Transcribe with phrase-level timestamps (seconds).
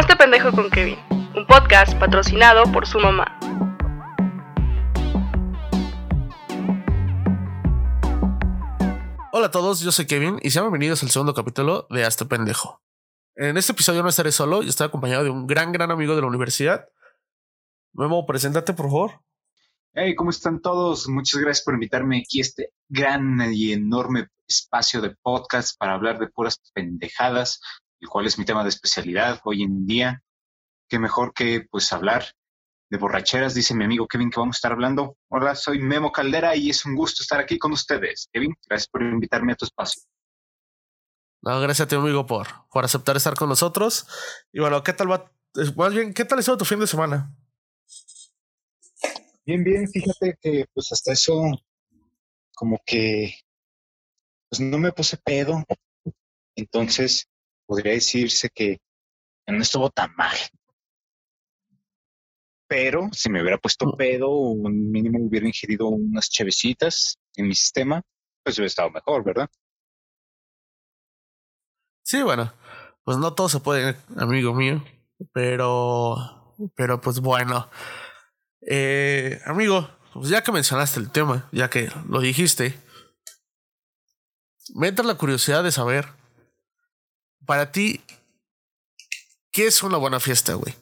[0.00, 0.98] Hazte pendejo con Kevin,
[1.36, 3.38] un podcast patrocinado por su mamá.
[9.30, 12.80] Hola a todos, yo soy Kevin y sean bienvenidos al segundo capítulo de Hazte pendejo.
[13.36, 16.22] En este episodio no estaré solo, yo estoy acompañado de un gran, gran amigo de
[16.22, 16.88] la universidad.
[17.92, 19.20] Memo, preséntate por favor.
[19.92, 21.10] Hey, ¿cómo están todos?
[21.10, 26.18] Muchas gracias por invitarme aquí a este gran y enorme espacio de podcast para hablar
[26.18, 27.60] de puras pendejadas,
[28.00, 30.22] el cual es mi tema de especialidad hoy en día.
[30.88, 32.24] Qué mejor que pues hablar
[32.90, 35.16] de borracheras, dice mi amigo Kevin que vamos a estar hablando.
[35.28, 38.28] Hola, soy Memo Caldera y es un gusto estar aquí con ustedes.
[38.32, 40.02] Kevin, gracias por invitarme a tu espacio.
[41.42, 44.06] No, gracias a ti, amigo, por, por aceptar estar con nosotros.
[44.52, 45.32] Y bueno, ¿qué tal va?
[45.76, 47.34] Más bien, ¿qué tal estuvo tu fin de semana?
[49.46, 51.34] Bien, bien, fíjate que pues hasta eso
[52.54, 53.34] como que
[54.50, 55.64] pues no me puse pedo.
[56.56, 57.29] Entonces,
[57.70, 58.80] podría decirse que
[59.46, 60.36] no estuvo tan mal.
[62.66, 63.96] Pero si me hubiera puesto Mm.
[63.96, 68.02] pedo o mínimo hubiera ingerido unas chevecitas en mi sistema,
[68.42, 69.48] pues hubiera estado mejor, ¿verdad?
[72.02, 72.52] Sí, bueno,
[73.04, 74.84] pues no todo se puede, amigo mío,
[75.32, 76.16] pero,
[76.74, 77.70] pero pues bueno.
[78.62, 82.76] Eh, amigo, pues ya que mencionaste el tema, ya que lo dijiste,
[84.74, 86.08] me entra la curiosidad de saber,
[87.50, 88.00] para ti,
[89.50, 90.72] ¿qué es una buena fiesta, güey?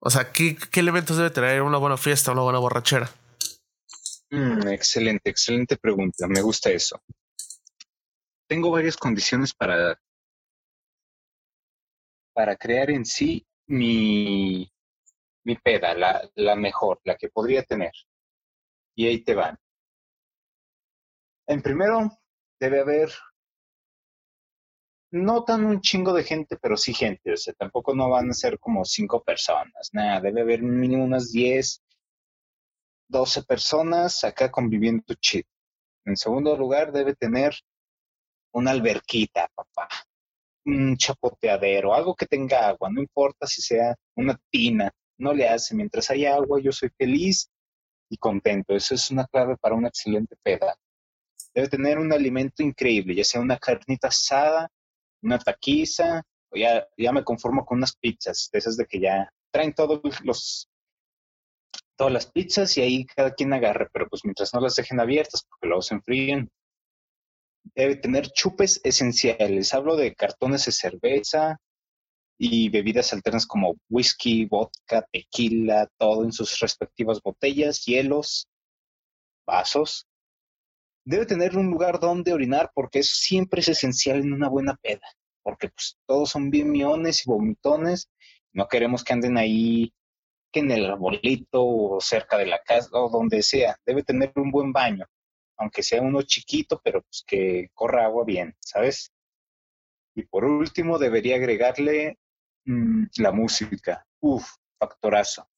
[0.00, 3.08] O sea, ¿qué, elementos debe traer una buena fiesta, una buena borrachera?
[4.28, 6.26] Mm, excelente, excelente pregunta.
[6.26, 7.00] Me gusta eso.
[8.48, 10.02] Tengo varias condiciones para,
[12.32, 14.68] para crear en sí mi,
[15.44, 17.92] mi peda, la, la mejor, la que podría tener.
[18.96, 19.56] Y ahí te van.
[21.46, 22.10] En primero,
[22.58, 23.12] debe haber
[25.12, 27.32] no tan un chingo de gente, pero sí gente.
[27.32, 29.90] O sea, tampoco no van a ser como cinco personas.
[29.92, 31.82] Nada, debe haber mínimo unas 10,
[33.08, 35.48] 12 personas acá conviviendo chido.
[36.04, 37.54] En segundo lugar, debe tener
[38.52, 39.88] una alberquita, papá.
[40.64, 45.74] Un chapoteadero, algo que tenga agua, no importa si sea una tina, no le hace.
[45.74, 47.50] Mientras haya agua, yo soy feliz
[48.08, 48.74] y contento.
[48.74, 50.76] Eso es una clave para una excelente peda.
[51.54, 54.70] Debe tener un alimento increíble, ya sea una carnita asada,
[55.22, 59.32] una taquiza, o ya, ya me conformo con unas pizzas, de esas de que ya
[59.52, 60.68] traen todos los
[61.96, 65.44] todas las pizzas y ahí cada quien agarre, pero pues mientras no las dejen abiertas
[65.46, 66.50] porque luego se enfríen.
[67.74, 69.74] Debe tener chupes esenciales.
[69.74, 71.58] Hablo de cartones de cerveza
[72.38, 78.48] y bebidas alternas como whisky, vodka, tequila, todo en sus respectivas botellas, hielos,
[79.46, 80.06] vasos.
[81.10, 85.02] Debe tener un lugar donde orinar porque eso siempre es esencial en una buena peda,
[85.42, 88.08] porque pues todos son bien miones y vomitones.
[88.52, 89.92] No queremos que anden ahí
[90.52, 93.76] que en el arbolito o cerca de la casa o donde sea.
[93.84, 95.04] Debe tener un buen baño,
[95.56, 99.10] aunque sea uno chiquito, pero pues que corra agua bien, ¿sabes?
[100.14, 102.20] Y por último, debería agregarle
[102.66, 104.06] mm, la música.
[104.20, 105.48] Uf, factorazo.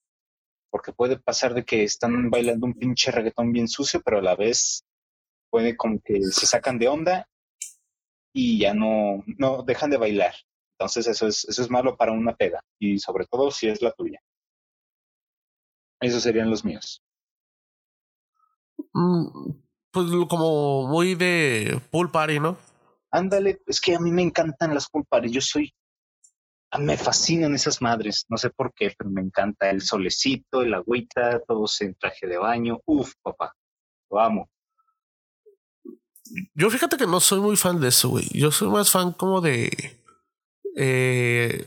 [0.70, 4.34] Porque puede pasar de que están bailando un pinche reggaetón bien sucio, pero a la
[4.34, 4.86] vez
[5.52, 7.28] puede como que se sacan de onda
[8.34, 10.34] y ya no, no dejan de bailar.
[10.78, 13.92] Entonces eso es, eso es malo para una peda y sobre todo si es la
[13.92, 14.18] tuya.
[16.00, 17.02] Esos serían los míos.
[18.94, 19.52] Mm,
[19.92, 22.56] pues como muy de pool party, ¿no?
[23.10, 25.32] Ándale, es que a mí me encantan las pool parties.
[25.34, 25.72] Yo soy.
[26.72, 28.24] a- Me fascinan esas madres.
[28.30, 32.38] No sé por qué, pero me encanta el solecito, el agüita, todos en traje de
[32.38, 32.80] baño.
[32.86, 33.54] Uf, papá.
[34.10, 34.48] Lo amo.
[36.55, 38.28] Yo fíjate que no soy muy fan de eso, güey.
[38.33, 40.00] Yo soy más fan como de.
[40.77, 41.66] Eh,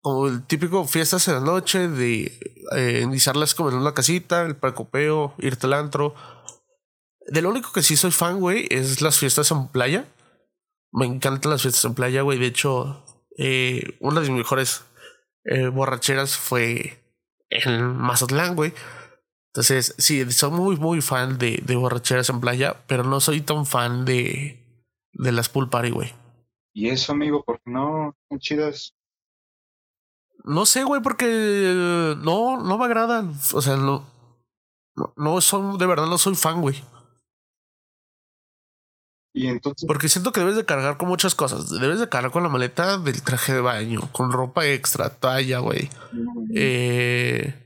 [0.00, 2.38] como el típico fiestas en la noche, de
[2.76, 6.14] eh, iniciarlas como en una casita, el precopeo, irte al antro.
[7.26, 10.06] De lo único que sí soy fan, güey, es las fiestas en playa.
[10.92, 12.38] Me encantan las fiestas en playa, güey.
[12.38, 13.04] De hecho,
[13.36, 14.84] eh, una de mis mejores
[15.44, 17.02] eh, borracheras fue
[17.50, 18.72] en Mazatlán, güey.
[19.56, 23.64] Entonces, sí, soy muy, muy fan de, de borracheras en playa, pero no soy tan
[23.64, 24.62] fan de,
[25.14, 26.12] de las pool party, güey.
[26.74, 28.94] Y eso, amigo, porque no son chidas.
[30.44, 31.24] No sé, güey, porque
[32.22, 33.32] no, no me agradan.
[33.54, 34.04] O sea, no,
[34.94, 36.76] no, no son, de verdad no soy fan, güey.
[39.32, 41.70] Y entonces, Porque siento que debes de cargar con muchas cosas.
[41.70, 45.88] Debes de cargar con la maleta del traje de baño, con ropa extra, talla, güey.
[46.54, 47.65] Eh,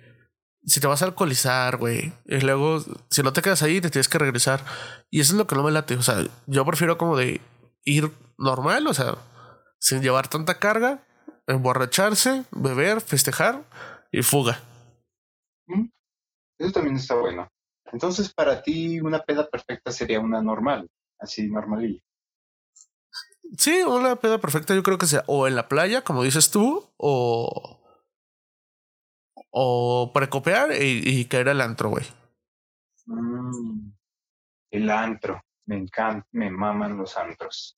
[0.70, 2.12] si te vas a alcoholizar, güey.
[2.26, 2.80] Y luego,
[3.10, 4.64] si no te quedas ahí, te tienes que regresar.
[5.10, 5.96] Y eso es lo que no me late.
[5.96, 7.40] O sea, yo prefiero como de
[7.84, 9.16] ir normal, o sea,
[9.80, 11.04] sin llevar tanta carga.
[11.48, 13.64] emborracharse, beber, festejar
[14.12, 14.60] y fuga.
[16.58, 17.48] Eso también está bueno.
[17.92, 20.88] Entonces, para ti, una peda perfecta sería una normal,
[21.18, 22.00] así normalilla.
[23.58, 26.88] Sí, una peda perfecta yo creo que sea o en la playa, como dices tú,
[26.96, 27.79] o...
[29.50, 32.04] O precopear y, y caer al antro, güey.
[33.06, 33.90] Mm,
[34.70, 37.76] el antro, me encanta, me maman los antros.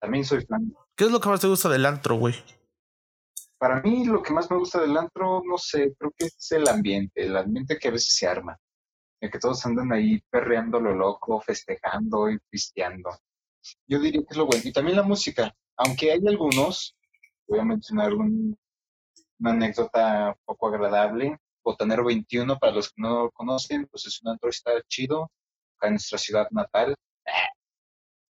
[0.00, 0.72] También soy fan.
[0.96, 2.34] ¿Qué es lo que más te gusta del antro, güey?
[3.58, 6.68] Para mí, lo que más me gusta del antro, no sé, creo que es el
[6.68, 8.56] ambiente, el ambiente que a veces se arma.
[9.20, 13.10] De que todos andan ahí perreando lo loco, festejando y pisteando.
[13.88, 14.62] Yo diría que es lo bueno.
[14.64, 16.96] Y también la música, aunque hay algunos,
[17.48, 18.56] voy a mencionar un-
[19.38, 21.38] una anécdota poco agradable.
[21.62, 25.30] Botanero 21, para los que no lo conocen, pues es un antro está chido,
[25.76, 26.94] acá en nuestra ciudad natal.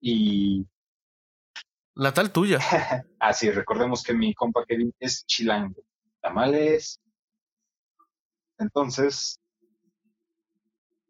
[0.00, 0.66] Y
[1.94, 2.58] La tal tuya.
[3.20, 5.82] así, recordemos que mi compa Kevin es chilango.
[6.20, 7.00] Tamales.
[8.58, 9.40] Entonces,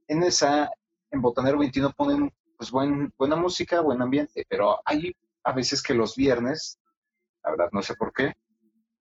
[0.07, 0.71] en esa,
[1.11, 5.95] en Botanero 21 ponen pues buen, buena música, buen ambiente, pero hay a veces que
[5.95, 6.79] los viernes,
[7.43, 8.35] la verdad no sé por qué,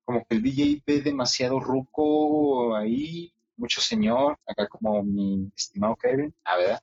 [0.07, 6.33] como que el DJ ve demasiado ruco ahí, mucho señor, acá como mi estimado Kevin,
[6.45, 6.79] a ver,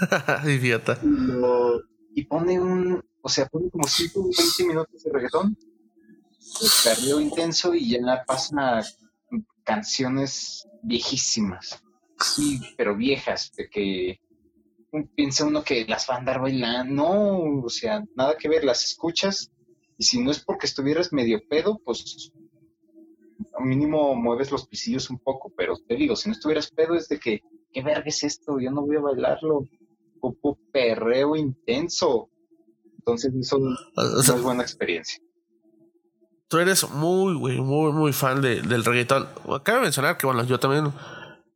[0.44, 0.98] Idiota.
[1.02, 1.80] y, lo-
[2.14, 5.56] y pone un, o sea, pone como 5 o 20 minutos de reggaetón,
[6.84, 8.82] perreo intenso y ya pasa
[9.64, 11.82] canciones viejísimas,
[12.20, 14.20] sí, pero viejas, de que
[15.16, 18.84] piensa uno que las va a andar bailando, no, o sea, nada que ver, las
[18.84, 19.50] escuchas
[19.96, 22.32] y si no es porque estuvieras medio pedo, pues
[23.60, 27.18] mínimo mueves los pisillos un poco, pero te digo, si no estuvieras pedo es de
[27.18, 27.42] que,
[27.72, 28.58] ¿qué verga es esto?
[28.60, 29.64] Yo no voy a bailarlo,
[30.20, 32.30] ocupo perreo intenso.
[32.98, 33.58] Entonces eso
[33.96, 35.22] O sea, es buena experiencia.
[36.48, 39.28] tú eres muy, güey, muy, muy fan de, del reggaetón.
[39.62, 40.92] Cabe mencionar que, bueno, yo también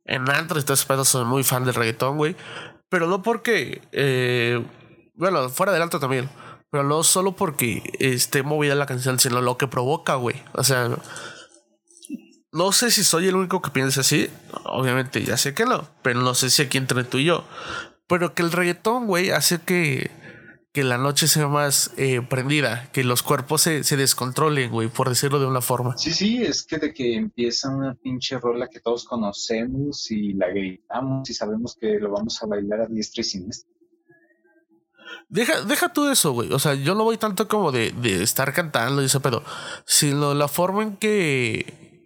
[0.05, 2.35] en antro y todo ese soy muy fan del reggaetón, güey.
[2.89, 4.63] Pero no porque, eh,
[5.15, 6.29] bueno, fuera del antro también.
[6.71, 10.35] Pero no solo porque esté movida la canción, sino lo que provoca, güey.
[10.53, 10.89] O sea,
[12.51, 14.29] no sé si soy el único que piensa así.
[14.65, 15.87] Obviamente, ya sé que no.
[16.03, 17.43] Pero no sé si aquí entre tú y yo.
[18.07, 20.11] Pero que el reggaetón, güey, hace que,
[20.71, 22.89] que la noche sea más eh, prendida.
[22.91, 25.97] Que los cuerpos se, se descontrolen, güey, por decirlo de una forma.
[25.97, 30.49] Sí, sí, es que de que empieza una pinche rola que todos conocemos y la
[30.49, 33.78] gritamos y sabemos que lo vamos a bailar a diestra y siniestra.
[35.29, 36.51] Deja, deja tú eso, güey.
[36.51, 39.43] O sea, yo no voy tanto como de, de estar cantando y ese pedo.
[39.85, 42.03] Sino la forma en que.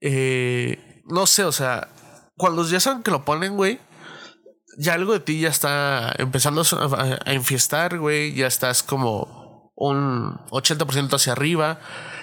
[0.00, 1.88] eh, no sé, o sea.
[2.36, 3.80] Cuando ya saben que lo ponen, güey.
[4.78, 8.34] Ya algo de ti ya está empezando a, a enfiestar, güey.
[8.34, 11.80] Ya estás como un 80% hacia arriba.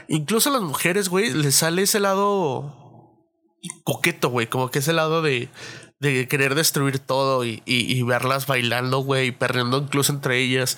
[0.07, 2.83] Incluso a las mujeres, güey, les sale ese lado
[3.83, 4.47] coqueto, güey.
[4.47, 5.49] Como que ese lado de,
[6.03, 10.77] de querer destruir todo y, y, y verlas bailando, güey, perreando incluso entre ellas.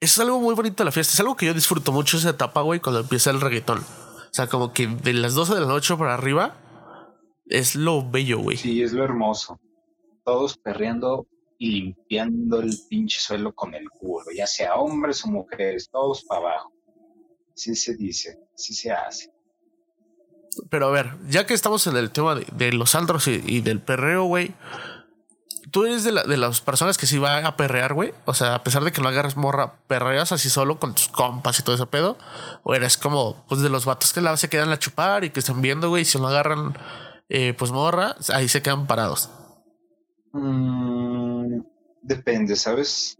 [0.00, 1.14] Es algo muy bonito de la fiesta.
[1.14, 3.78] Es algo que yo disfruto mucho esa etapa, güey, cuando empieza el reggaetón.
[3.78, 6.56] O sea, como que de las 12 de la noche para arriba
[7.46, 8.56] es lo bello, güey.
[8.56, 9.60] Sí, es lo hermoso.
[10.24, 11.26] Todos perreando
[11.58, 16.40] y limpiando el pinche suelo con el culo, ya sea hombres o mujeres, todos para
[16.40, 16.72] abajo.
[17.54, 19.32] Así se dice, así se hace.
[20.70, 24.24] Pero a ver, ya que estamos en el tema de, los antros y, del perreo,
[24.24, 24.54] güey.
[25.70, 28.14] Tú eres de, la, de las personas que sí va a perrear, güey.
[28.24, 31.58] O sea, a pesar de que no agarres morra, perreas así solo con tus compas
[31.58, 32.16] y todo ese pedo.
[32.62, 35.40] O eres como, pues, de los vatos que la, se quedan a chupar y que
[35.40, 36.02] están viendo, güey.
[36.02, 36.76] Y si no agarran,
[37.28, 39.28] eh, pues, morra, ahí se quedan parados.
[40.32, 41.60] Mm,
[42.02, 43.18] depende, ¿sabes?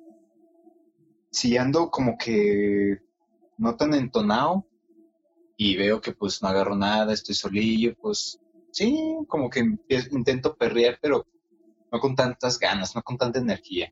[1.31, 2.99] Si ando como que
[3.59, 4.67] no tan entonado
[5.57, 8.39] y veo que pues no agarro nada, estoy solillo, pues
[8.71, 9.61] sí, como que
[10.11, 11.27] intento perrear, pero
[11.91, 13.91] no con tantas ganas, no con tanta energía.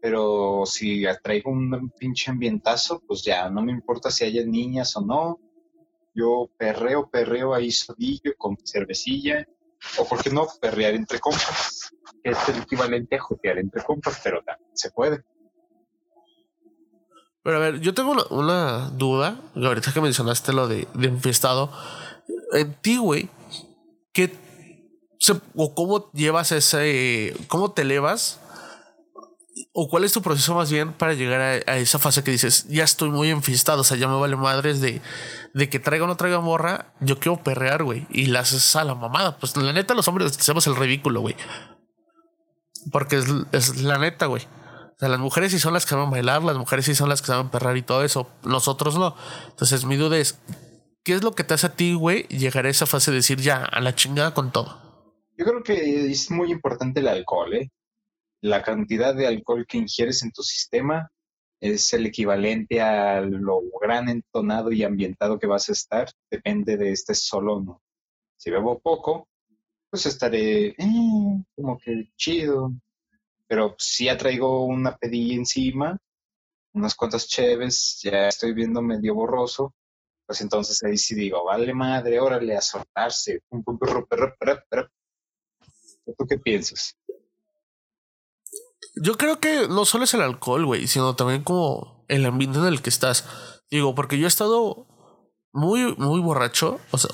[0.00, 5.00] Pero si traigo un pinche ambientazo, pues ya no me importa si haya niñas o
[5.00, 5.40] no.
[6.14, 9.46] Yo perreo, perreo ahí solillo con cervecilla.
[9.98, 11.92] O por qué no, perrear entre compas
[12.22, 15.22] es el equivalente a jotear entre compas, pero también se puede.
[17.46, 19.38] Pero a ver, yo tengo una, duda.
[19.54, 21.12] Ahorita que mencionaste lo de, de.
[22.54, 23.28] En ti, güey,
[24.12, 24.36] ¿qué
[25.54, 27.36] o cómo llevas ese.
[27.46, 28.40] ¿Cómo te elevas?
[29.72, 32.82] ¿O cuál es tu proceso más bien para llegar a, esa fase que dices, ya
[32.82, 33.82] estoy muy enfiestado?
[33.82, 35.00] O sea, ya me vale madres de,
[35.54, 36.94] de que traiga o no traiga morra.
[36.98, 38.08] Yo quiero perrear, güey.
[38.10, 39.38] Y la haces a la mamada.
[39.38, 41.36] Pues la neta, los hombres hacemos el ridículo, güey.
[42.90, 43.22] Porque
[43.52, 44.48] es la neta, güey.
[44.96, 47.20] O sea, las mujeres sí son las que saben bailar, las mujeres sí son las
[47.20, 48.30] que saben perrar y todo eso.
[48.44, 49.14] Nosotros no.
[49.50, 50.38] Entonces, mi duda es,
[51.04, 53.38] ¿qué es lo que te hace a ti, güey, llegar a esa fase de decir
[53.38, 55.12] ya, a la chingada con todo?
[55.36, 57.70] Yo creo que es muy importante el alcohol, ¿eh?
[58.40, 61.10] La cantidad de alcohol que ingieres en tu sistema
[61.60, 66.08] es el equivalente a lo gran entonado y ambientado que vas a estar.
[66.30, 67.82] Depende de este solo o no.
[68.38, 69.28] Si bebo poco,
[69.90, 72.72] pues estaré eh, como que chido,
[73.48, 75.98] pero si ya traigo una pedilla encima,
[76.72, 79.74] unas cuantas cheves, ya estoy viendo medio borroso,
[80.26, 83.40] pues entonces ahí sí digo, vale madre, órale, a soltarse.
[86.18, 86.96] ¿Tú qué piensas?
[88.96, 92.66] Yo creo que no solo es el alcohol, güey, sino también como el ambiente en
[92.66, 93.24] el que estás.
[93.70, 94.86] Digo, porque yo he estado
[95.52, 97.10] muy, muy borracho, o sea,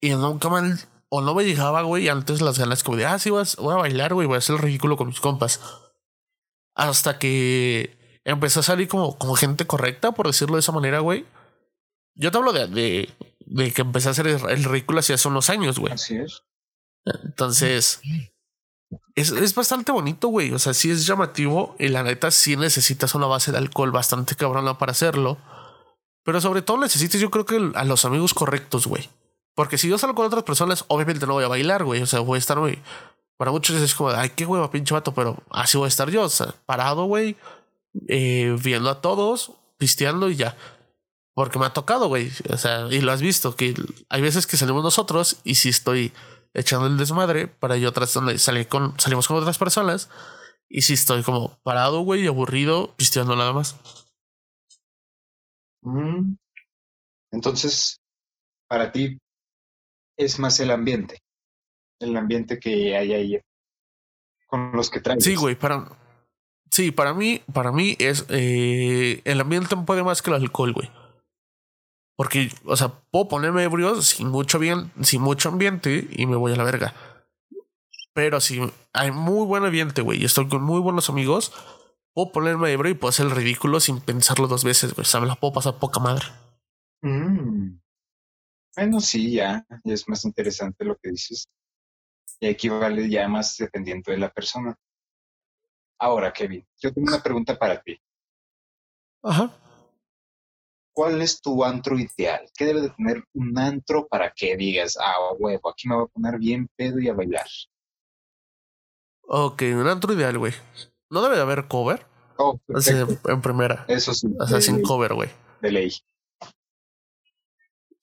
[0.00, 0.76] y nunca me
[1.10, 4.14] o no me llegaba, güey, antes las ganas como de, ah, sí, voy a, bailar,
[4.14, 5.60] güey, voy a hacer el ridículo con mis compas.
[6.74, 11.24] Hasta que empecé a salir como, como gente correcta, por decirlo de esa manera, güey.
[12.14, 13.10] Yo te hablo de, de,
[13.40, 15.92] de que empecé a hacer el, ridículo hace unos años, güey.
[15.92, 16.42] Así es.
[17.24, 18.00] Entonces,
[19.14, 20.52] es, es bastante bonito, güey.
[20.52, 24.34] O sea, sí es llamativo y la neta sí necesitas una base de alcohol bastante
[24.34, 25.38] cabrona para hacerlo.
[26.24, 29.08] Pero sobre todo necesitas, yo creo que a los amigos correctos, güey.
[29.58, 32.00] Porque si yo salgo con otras personas, obviamente no voy a bailar, güey.
[32.00, 32.78] O sea, voy a estar, güey.
[33.36, 36.22] Para muchos es como, ay, qué hueva, pinche vato, pero así voy a estar yo,
[36.22, 37.36] o sea, parado, güey,
[38.06, 40.56] eh, viendo a todos, pisteando y ya.
[41.34, 42.30] Porque me ha tocado, güey.
[42.50, 43.74] O sea, y lo has visto, que
[44.08, 46.12] hay veces que salimos nosotros y si estoy
[46.54, 50.08] echando el desmadre, para yo otras salí con, salimos con otras personas
[50.68, 53.74] y si estoy como parado, güey, aburrido, pisteando nada más.
[55.82, 56.36] Mm.
[57.32, 57.98] Entonces,
[58.68, 59.18] para ti,
[60.18, 61.22] es más el ambiente,
[62.00, 63.40] el ambiente que hay ahí
[64.46, 65.20] con los que traen.
[65.20, 65.88] Sí, güey, para
[66.70, 70.72] sí, para mí, para mí es eh, el ambiente no puede más que el alcohol,
[70.72, 70.90] güey.
[72.16, 76.52] Porque, o sea, puedo ponerme ebrio sin mucho bien, sin mucho ambiente y me voy
[76.52, 76.92] a la verga.
[78.12, 78.60] Pero si
[78.92, 81.52] hay muy buen ambiente, güey, y estoy con muy buenos amigos,
[82.12, 85.02] puedo ponerme ebrio y puedo hacer el ridículo sin pensarlo dos veces, güey.
[85.02, 86.26] O sea, me la puedo pasar poca madre.
[87.02, 87.78] Mm.
[88.76, 91.48] Bueno, sí, ya, ya es más interesante lo que dices.
[92.40, 94.76] Y equivale ya más dependiendo de la persona.
[96.00, 98.00] Ahora, Kevin, yo tengo una pregunta para ti.
[99.22, 99.52] Ajá.
[100.92, 102.48] ¿Cuál es tu antro ideal?
[102.56, 106.08] ¿Qué debe de tener un antro para que digas, ah, huevo, aquí me voy a
[106.08, 107.46] poner bien pedo y a bailar?
[109.22, 110.52] Ok, un antro ideal, güey.
[111.10, 112.06] ¿No debe de haber cover?
[112.36, 113.84] Oh, en primera.
[113.88, 114.28] Eso sí.
[114.38, 115.28] O sea, sin cover, güey.
[115.60, 115.92] De ley.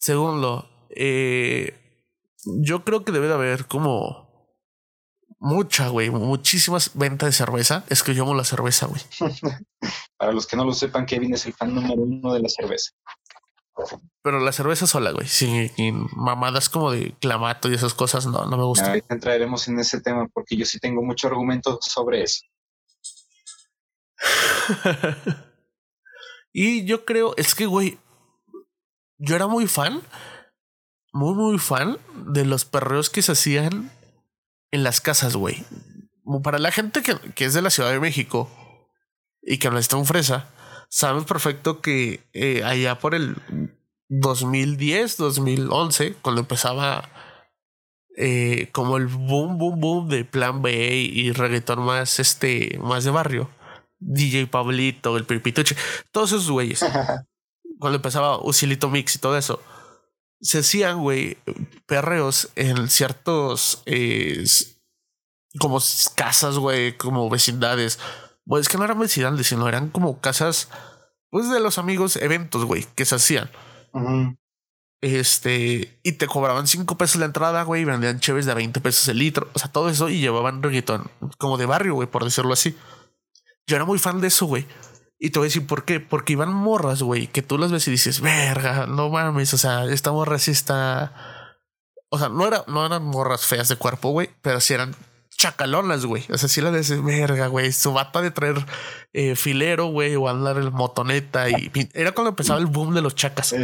[0.05, 1.73] Segundo, eh,
[2.45, 4.53] yo creo que debe de haber como
[5.39, 7.83] mucha, güey, muchísimas ventas de cerveza.
[7.89, 9.01] Es que yo amo la cerveza, güey.
[10.17, 12.91] Para los que no lo sepan, Kevin es el fan número uno de la cerveza.
[14.21, 15.71] Pero la cerveza sola, güey, sin,
[16.15, 18.89] mamadas como de clamato y esas cosas, no, no me gusta.
[18.89, 22.41] Ahorita entraremos en ese tema porque yo sí tengo mucho argumento sobre eso.
[26.53, 27.97] y yo creo, es que, güey,
[29.17, 30.01] yo era muy fan,
[31.13, 33.91] muy, muy fan de los perreos que se hacían
[34.71, 35.63] en las casas, güey.
[36.43, 38.49] Para la gente que, que, es de la Ciudad de México
[39.41, 40.49] y que no está en fresa,
[40.89, 43.35] sabemos perfecto que eh, allá por el
[44.09, 47.09] 2010, 2011, cuando empezaba
[48.17, 53.11] eh, como el boom, boom, boom de Plan B y reggaetón más, este, más de
[53.11, 53.49] barrio,
[53.99, 55.75] DJ Pablito, el Pirpituche,
[56.11, 56.83] todos esos güeyes.
[57.79, 59.61] cuando empezaba Usilito Mix y todo eso,
[60.41, 61.37] se hacían, güey,
[61.85, 64.43] perreos en ciertos eh,
[65.59, 65.79] como
[66.15, 67.99] casas, güey, como vecindades.
[68.45, 70.69] Pues es que no eran vecindades, sino eran como casas,
[71.29, 73.49] pues de los amigos, eventos, güey, que se hacían.
[75.01, 79.07] Este, y te cobraban cinco pesos la entrada, güey, y vendían cheves de 20 pesos
[79.07, 79.49] el litro.
[79.53, 82.75] O sea, todo eso y llevaban reggaetón como de barrio, güey, por decirlo así.
[83.67, 84.67] Yo era muy fan de eso, güey.
[85.17, 85.99] Y te voy a decir por qué.
[85.99, 89.85] Porque iban morras, güey, que tú las ves y dices, verga, no mames, o sea,
[89.85, 91.13] esta morra sí está.
[92.09, 94.95] O sea, no, era, no eran morras feas de cuerpo, güey, pero sí eran
[95.37, 96.25] chacalonas, güey.
[96.29, 98.65] O sea, sí la dices, verga, güey, su bata de traer
[99.13, 101.49] eh, filero, güey, o andar el motoneta.
[101.49, 103.55] Y era cuando empezaba el boom de los chacas.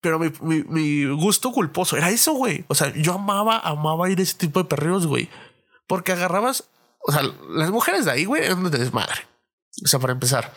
[0.00, 2.64] Pero mi, mi, mi, gusto culposo era eso, güey.
[2.68, 5.30] O sea, yo amaba, amaba ir a ese tipo de perreos, güey.
[5.86, 6.64] Porque agarrabas,
[7.00, 9.22] o sea, las mujeres de ahí, güey, eran de desmadre.
[9.82, 10.52] O sea, para empezar.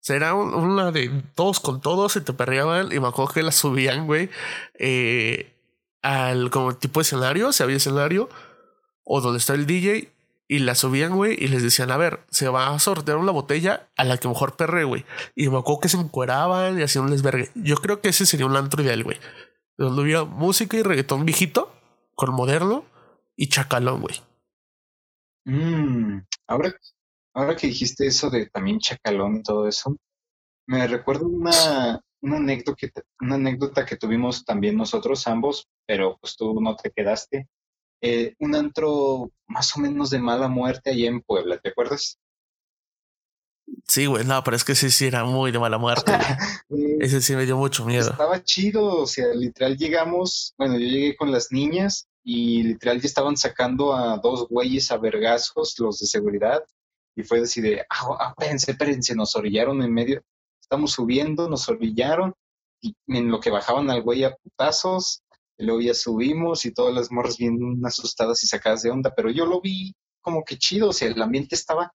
[0.00, 4.06] Será una de todos con todos, se te perreaban y me acuerdo que la subían,
[4.06, 4.30] güey,
[4.78, 5.52] eh,
[6.00, 8.28] al como tipo de escenario, si había escenario,
[9.02, 10.12] o donde está el DJ,
[10.48, 13.88] y la subían, güey, y les decían, a ver, se va a sortear una botella
[13.96, 15.04] a la que mejor perre, güey.
[15.34, 17.50] Y me acuerdo que se encueraban y hacían un desvergue.
[17.56, 19.18] Yo creo que ese sería un antro ideal, güey.
[19.76, 21.74] Donde hubiera música y reggaetón viejito,
[22.14, 22.84] con moderno
[23.34, 24.22] y chacalón, güey.
[25.44, 26.74] Mm, ahora,
[27.36, 29.96] ahora que dijiste eso de también chacalón y todo eso,
[30.66, 36.60] me recuerdo una, una, anécdota, una anécdota que tuvimos también nosotros ambos, pero pues tú
[36.60, 37.46] no te quedaste
[38.00, 42.18] eh, un antro más o menos de mala muerte allá en Puebla, ¿te acuerdas?
[43.84, 46.12] Sí, güey, no, pero es que sí, sí era muy de mala muerte.
[47.00, 48.10] Ese sí me dio mucho miedo.
[48.10, 53.06] Estaba chido, o sea, literal llegamos, bueno, yo llegué con las niñas y literal ya
[53.06, 56.62] estaban sacando a dos güeyes a vergazos, los de seguridad,
[57.16, 60.22] y fue así de, ah, ah espérense, espérense, nos orillaron en medio,
[60.60, 62.34] estamos subiendo, nos orillaron,
[62.80, 65.22] y en lo que bajaban al güey a putazos,
[65.58, 69.30] y luego ya subimos y todas las morras bien asustadas y sacadas de onda, pero
[69.30, 71.90] yo lo vi como que chido, o sea, el ambiente estaba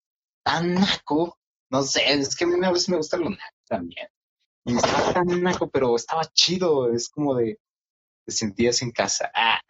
[0.45, 1.37] tan naco,
[1.71, 4.07] no sé, es que a mí a veces me gusta lo naco también.
[4.65, 7.59] Y estaba tan naco, pero estaba chido, es como de
[8.25, 9.31] te sentías en casa.
[9.35, 9.61] Ah.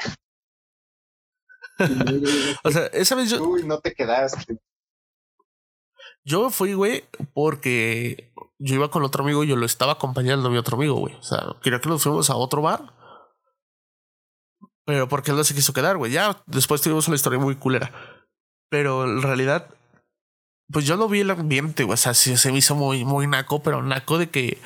[2.64, 3.42] o sea, esa vez yo.
[3.42, 4.58] Uy, no te quedaste.
[6.28, 10.50] Yo fui, güey, porque yo iba con otro amigo y yo lo estaba acompañando a
[10.50, 11.14] mi otro amigo, güey.
[11.14, 12.98] O sea, quería que nos fuimos a otro bar
[14.88, 16.12] pero porque él no se quiso quedar, güey.
[16.12, 17.92] Ya después tuvimos una historia muy culera.
[18.70, 19.68] Pero en realidad,
[20.72, 21.92] pues yo no vi el ambiente, güey.
[21.92, 24.58] O sea, sí, se me hizo muy, muy naco, pero naco de que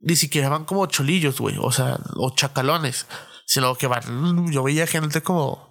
[0.00, 1.56] ni siquiera van como cholillos, güey.
[1.58, 3.06] O sea, o chacalones.
[3.46, 4.52] Sino que van.
[4.52, 5.70] Yo veía gente como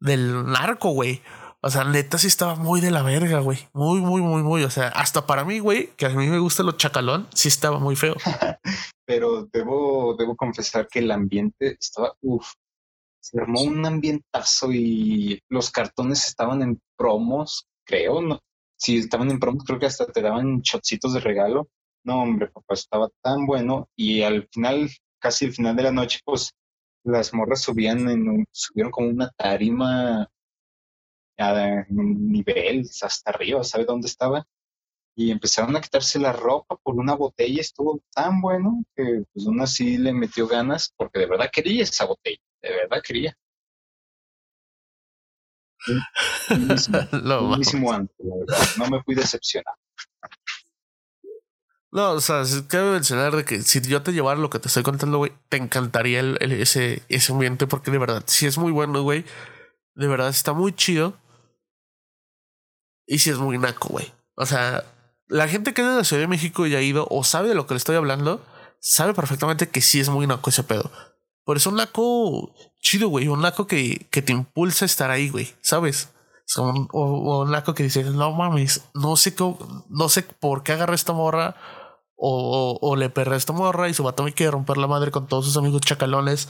[0.00, 1.22] del narco, güey.
[1.60, 3.58] O sea, neta sí estaba muy de la verga, güey.
[3.72, 4.62] Muy, muy, muy, muy.
[4.62, 7.80] O sea, hasta para mí, güey, que a mí me gusta lo chacalón, sí estaba
[7.80, 8.14] muy feo.
[9.04, 12.52] Pero debo, debo confesar que el ambiente estaba, uff,
[13.20, 18.40] se armó un ambientazo y los cartones estaban en promos, creo, no,
[18.76, 21.68] si estaban en promos, creo que hasta te daban shotcitos de regalo.
[22.04, 23.88] No, hombre, papá, estaba tan bueno.
[23.96, 24.88] Y al final,
[25.18, 26.52] casi al final de la noche, pues
[27.04, 30.28] las morras subían en un, subieron como una tarima
[31.38, 34.46] a un nivel hasta arriba, ¿sabe dónde estaba?
[35.16, 39.64] Y empezaron a quitarse la ropa por una botella, estuvo tan bueno que pues uno
[39.64, 43.36] así le metió ganas porque de verdad quería esa botella de verdad quería.
[47.22, 47.56] no,
[48.76, 49.76] No me fui decepcionado.
[51.90, 54.82] No, o sea, cabe mencionar de que si yo te llevara lo que te estoy
[54.82, 59.02] contando, güey, te encantaría el, ese, ese ambiente porque de verdad, si es muy bueno,
[59.02, 59.24] güey.
[59.94, 61.16] De verdad está muy chido.
[63.08, 64.12] Y si es muy naco, güey.
[64.36, 64.84] O sea,
[65.26, 67.54] la gente que es de la Ciudad de México y ha ido o sabe de
[67.54, 68.44] lo que le estoy hablando,
[68.80, 70.90] sabe perfectamente que sí es muy naco ese pedo.
[71.42, 73.26] Por eso un naco chido, güey.
[73.28, 75.54] Un naco que, que te impulsa a estar ahí, güey.
[75.62, 76.10] ¿Sabes?
[76.56, 79.34] o, un naco que dice, no mames, no sé,
[79.88, 81.56] no sé por qué agarré esta morra.
[82.14, 85.28] O, o, le perré esta morra y su vato me quiere romper la madre con
[85.28, 86.48] todos sus amigos chacalones.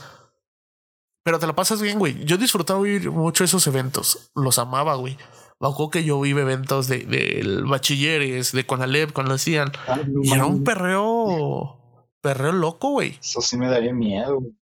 [1.22, 2.24] Pero te la pasas bien, güey.
[2.24, 2.80] Yo disfrutaba
[3.12, 4.30] mucho esos eventos.
[4.34, 5.18] Los amaba, güey.
[5.60, 9.72] Me acuerdo que yo vive eventos de, de bachilleres, de Conalep, cuando hacían.
[9.88, 11.78] Ah, y era un perreo,
[12.20, 13.18] perreo loco, güey.
[13.20, 14.52] Eso sí me daría miedo, güey.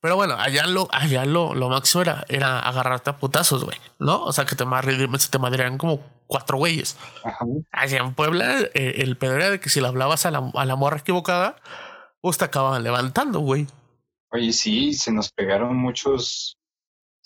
[0.00, 4.22] Pero bueno, allá lo, allá lo, lo máximo era, era agarrarte a putazos, güey, ¿no?
[4.22, 6.96] O sea, que te, te madrearan como cuatro güeyes.
[7.72, 10.64] Allá en Puebla, eh, el pedo era de que si le hablabas a la, a
[10.64, 11.56] la morra equivocada,
[12.20, 13.66] pues te acababan levantando, güey.
[14.30, 16.55] Oye, sí, se nos pegaron muchos.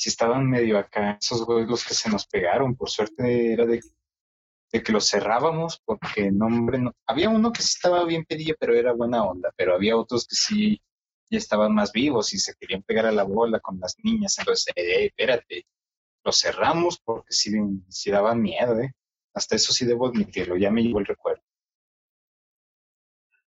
[0.01, 2.75] Si estaban medio acá, esos güeyes los que se nos pegaron.
[2.75, 3.83] Por suerte era de,
[4.73, 6.95] de que los cerrábamos, porque no, hombre, no.
[7.07, 10.37] Había uno que sí estaba bien pedido, pero era buena onda, pero había otros que
[10.37, 10.81] sí
[11.29, 14.39] ya estaban más vivos y se querían pegar a la bola con las niñas.
[14.39, 15.67] Entonces, eh, espérate,
[16.25, 17.53] lo cerramos porque sí,
[17.91, 18.95] sí daba miedo, ¿eh?
[19.35, 21.43] Hasta eso sí debo admitirlo, ya me llegó el recuerdo.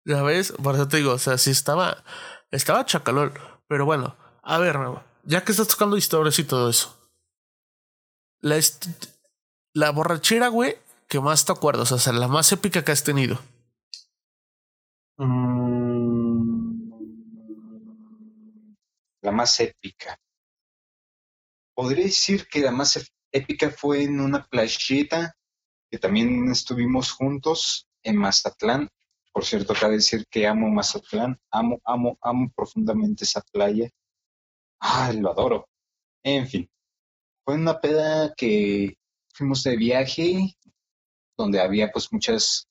[0.03, 2.03] Ya ves, por eso te digo, o sea, sí estaba,
[2.51, 3.31] estaba chacalón.
[3.69, 4.75] Pero bueno, a ver,
[5.23, 6.97] ya que estás tocando historias y todo eso.
[8.41, 13.39] La, borrachera, güey, que más te acuerdas, o sea, la más épica que has tenido.
[19.23, 20.19] la más épica.
[21.73, 22.99] Podría decir que la más
[23.31, 25.33] épica fue en una playita
[25.89, 28.89] que también estuvimos juntos en Mazatlán.
[29.31, 33.89] Por cierto, cabe decir que amo Mazatlán, amo, amo, amo profundamente esa playa.
[34.85, 35.69] Ay, lo adoro.
[36.23, 36.69] En fin,
[37.45, 38.97] fue una peda que
[39.33, 40.57] fuimos de viaje,
[41.37, 42.67] donde había pues muchas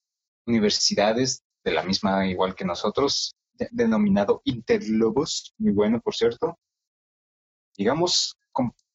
[0.47, 3.35] universidades de la misma igual que nosotros,
[3.71, 6.59] denominado Interlobos, muy bueno, por cierto.
[7.79, 8.37] Digamos,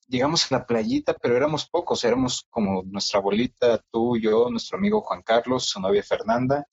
[0.08, 5.02] llegamos a la playita, pero éramos pocos, éramos como nuestra abuelita, tú, yo, nuestro amigo
[5.02, 6.68] Juan Carlos, su novia Fernanda.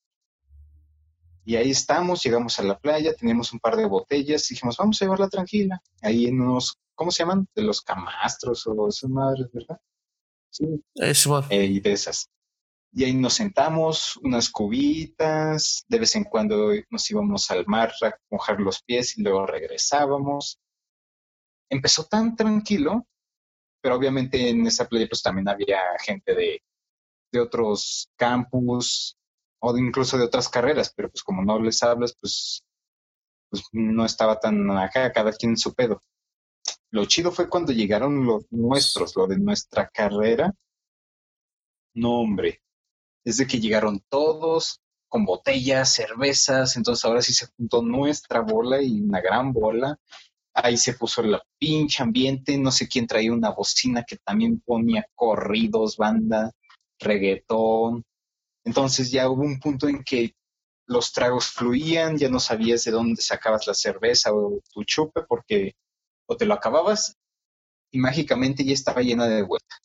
[1.45, 5.05] Y ahí estamos, llegamos a la playa, teníamos un par de botellas, dijimos, vamos a
[5.05, 5.81] llevarla tranquila.
[6.03, 7.47] Ahí en unos, ¿cómo se llaman?
[7.55, 9.79] De los camastros o esas madres, ¿verdad?
[10.51, 10.83] Sí.
[10.95, 11.47] Es bueno.
[11.51, 12.31] Eh, y de esas.
[12.93, 18.15] Y ahí nos sentamos, unas cubitas, de vez en cuando nos íbamos al mar a
[18.31, 20.61] mojar los pies y luego regresábamos.
[21.69, 23.07] Empezó tan tranquilo
[23.85, 26.63] pero obviamente en esa playa pues también había gente de,
[27.31, 29.15] de otros campus
[29.64, 32.64] o incluso de otras carreras, pero pues como no les hablas, pues,
[33.50, 36.00] pues no estaba tan acá, cada quien en su pedo.
[36.90, 40.53] Lo chido fue cuando llegaron los nuestros, lo de nuestra carrera.
[41.94, 42.62] No, hombre,
[43.24, 49.00] desde que llegaron todos con botellas, cervezas, entonces ahora sí se juntó nuestra bola y
[49.00, 49.98] una gran bola
[50.55, 55.05] ahí se puso el pinche ambiente, no sé quién traía una bocina que también ponía
[55.14, 56.53] corridos, banda,
[56.98, 58.05] reggaetón.
[58.64, 60.35] Entonces ya hubo un punto en que
[60.87, 65.74] los tragos fluían, ya no sabías de dónde sacabas la cerveza o tu chupe porque
[66.27, 67.16] o te lo acababas
[67.90, 69.77] y mágicamente ya estaba llena de vuelta.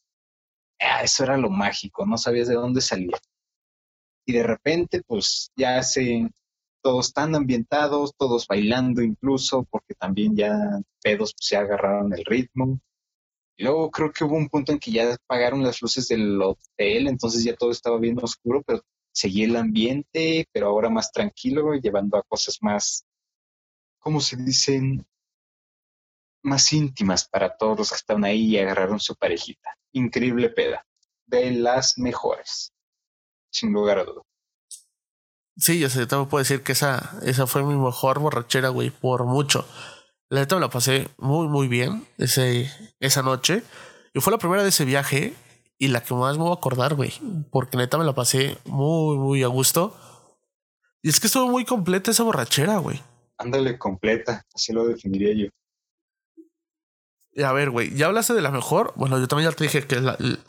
[0.80, 3.18] Ah, eso era lo mágico, no sabías de dónde salía.
[4.26, 6.30] Y de repente, pues ya se,
[6.82, 10.58] todos tan ambientados, todos bailando incluso, porque también ya
[11.04, 12.80] pedos se agarraron el ritmo.
[13.60, 17.08] Y luego creo que hubo un punto en que ya apagaron las luces del hotel,
[17.08, 22.18] entonces ya todo estaba bien oscuro, pero seguía el ambiente, pero ahora más tranquilo, llevando
[22.18, 23.06] a cosas más,
[24.00, 25.06] ¿cómo se dicen?
[26.42, 29.76] Más íntimas para todos los que estaban ahí y agarraron su parejita.
[29.92, 30.86] Increíble peda.
[31.26, 32.72] De las mejores,
[33.52, 34.24] sin lugar a dudas.
[35.58, 39.26] Sí, yo sé, te puedo decir que esa, esa fue mi mejor borrachera, güey, por
[39.26, 39.68] mucho.
[40.30, 43.64] La neta me la pasé muy, muy bien ese, esa noche.
[44.14, 45.34] Y fue la primera de ese viaje
[45.80, 47.14] y la que más me voy a acordar, güey.
[47.52, 49.98] Porque neta me la pasé muy, muy a gusto.
[51.02, 53.02] Y es que estuvo muy completa esa borrachera, güey.
[53.38, 55.50] Ándale, completa, así lo definiría yo.
[57.32, 58.94] Y a ver, güey, ¿ya hablaste de la mejor?
[58.98, 60.02] Bueno, yo también ya te dije que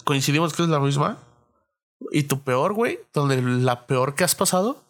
[0.05, 1.19] coincidimos que es la misma.
[2.11, 2.99] ¿Y tu peor, güey?
[3.13, 4.83] ¿Donde la peor que has pasado?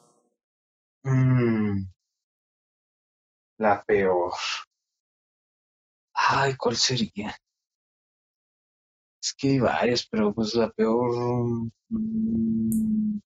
[1.02, 1.84] Mm.
[3.58, 4.32] la peor.
[6.28, 7.34] Ay, ¿cuál sería?
[9.22, 11.70] Es que hay varias, pero pues la peor.
[11.88, 13.18] Mm,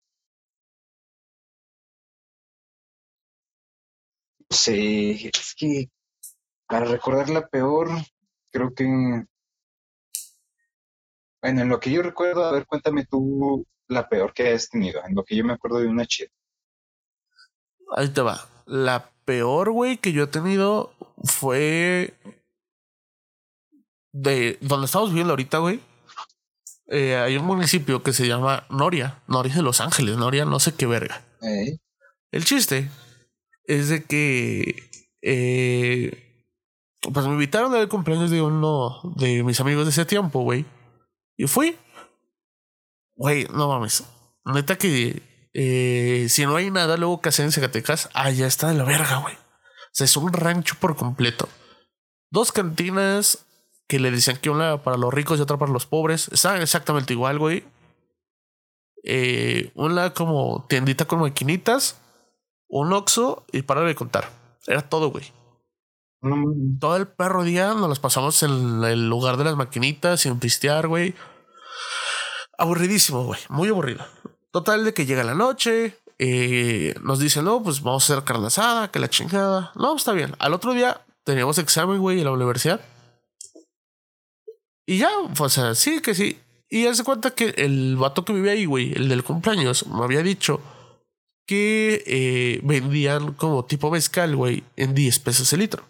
[4.50, 5.90] no sé, es que
[6.66, 7.88] para recordar la peor,
[8.50, 8.84] creo que.
[11.42, 15.04] Bueno, en lo que yo recuerdo, a ver, cuéntame tú la peor que has tenido,
[15.04, 16.30] en lo que yo me acuerdo de una chida.
[17.96, 18.48] Ahí te va.
[18.66, 22.14] La peor, güey, que yo he tenido fue
[24.14, 25.80] de donde estamos viviendo ahorita, güey.
[26.86, 30.72] Eh, hay un municipio que se llama Noria, Noria de Los Ángeles, Noria, no sé
[30.74, 31.22] qué verga.
[32.30, 32.90] El chiste
[33.64, 36.46] es de que eh,
[37.00, 40.64] pues me invitaron al cumpleaños de uno de mis amigos de ese tiempo, güey.
[41.36, 41.76] Y fui.
[43.16, 44.04] Güey, no mames.
[44.44, 45.22] Neta que
[45.54, 48.84] eh, si no hay nada luego que hacer en Zacatecas, ah, ya está de la
[48.84, 49.34] verga, güey.
[49.34, 51.48] O sea, es un rancho por completo.
[52.30, 53.46] Dos cantinas
[53.86, 56.28] que le decían que una para los ricos y otra para los pobres.
[56.32, 57.64] Estaban exactamente igual, güey.
[59.02, 62.00] Eh, una como tiendita con maquinitas,
[62.68, 64.30] un oxo y para de contar.
[64.66, 65.32] Era todo, güey.
[66.80, 70.88] Todo el perro día nos las pasamos en el lugar de las maquinitas sin pistear,
[70.88, 71.14] güey.
[72.56, 73.40] Aburridísimo, güey.
[73.50, 74.06] Muy aburrido.
[74.50, 78.46] Total de que llega la noche, eh, nos dicen, no, pues vamos a hacer carne
[78.46, 79.72] asada, que la chingada.
[79.74, 80.34] No, está bien.
[80.38, 82.80] Al otro día teníamos examen, güey, en la universidad.
[84.86, 86.38] Y ya, o sea, sí que sí.
[86.68, 90.22] Y hace cuenta que el vato que vive ahí, güey, el del cumpleaños, me había
[90.22, 90.60] dicho
[91.46, 95.84] que eh, vendían como tipo mezcal, güey, en 10 pesos el litro.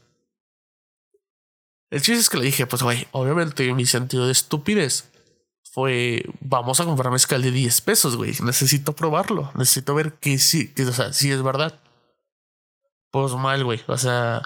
[1.90, 5.10] El chiste es que le dije, pues, güey, obviamente mi sentido de estupidez
[5.72, 8.32] fue, vamos a comprar mezcal de 10 pesos, güey.
[8.42, 9.52] Necesito probarlo.
[9.54, 11.80] Necesito ver que sí, que, o sea, si es verdad.
[13.10, 13.80] Pues mal, güey.
[13.86, 14.42] O sea,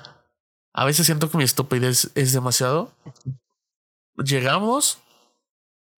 [0.74, 2.92] a veces siento que mi estupidez es demasiado.
[4.24, 4.98] Llegamos.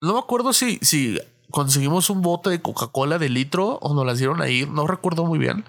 [0.01, 1.19] No me acuerdo si, si
[1.51, 4.67] conseguimos un bote de Coca-Cola de litro o nos las dieron ahí.
[4.67, 5.65] No recuerdo muy bien.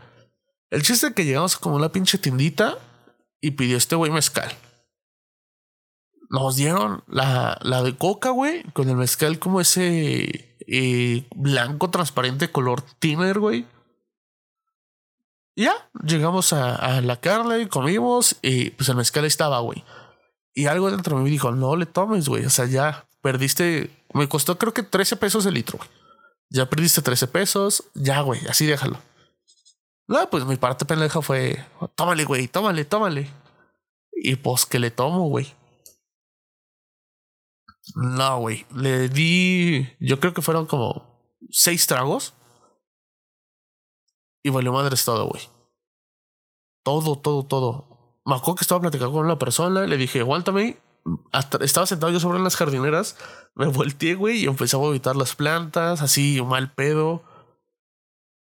[0.70, 2.78] El chiste es que llegamos como una pinche tiendita
[3.42, 4.52] y pidió este güey mezcal.
[6.30, 12.52] Nos dieron la, la de coca, güey, con el mezcal como ese eh, blanco transparente
[12.52, 13.66] color thinner, güey.
[15.56, 15.74] ya,
[16.06, 19.84] llegamos a, a la carne, comimos y pues el mezcal estaba, güey.
[20.54, 22.46] Y algo dentro de mí dijo, no le tomes, güey.
[22.46, 25.90] O sea, ya perdiste, me costó creo que 13 pesos el litro, güey.
[26.50, 29.00] Ya perdiste 13 pesos, ya, güey, así déjalo.
[30.08, 33.30] No, pues mi parte pendeja fue, tómale, güey, tómale, tómale.
[34.12, 35.54] Y pues que le tomo, güey.
[37.96, 38.66] No, güey.
[38.76, 39.88] Le di.
[40.00, 42.34] Yo creo que fueron como seis tragos.
[44.44, 45.42] Y valió madres todo, güey.
[46.84, 47.91] Todo, todo, todo.
[48.26, 49.86] Me acuerdo que estaba platicando con una persona.
[49.86, 50.78] Le dije, aguántame.
[51.62, 53.18] estaba sentado yo sobre las jardineras.
[53.56, 56.02] Me volteé, güey, y empecé a vomitar las plantas.
[56.02, 57.24] Así, mal pedo.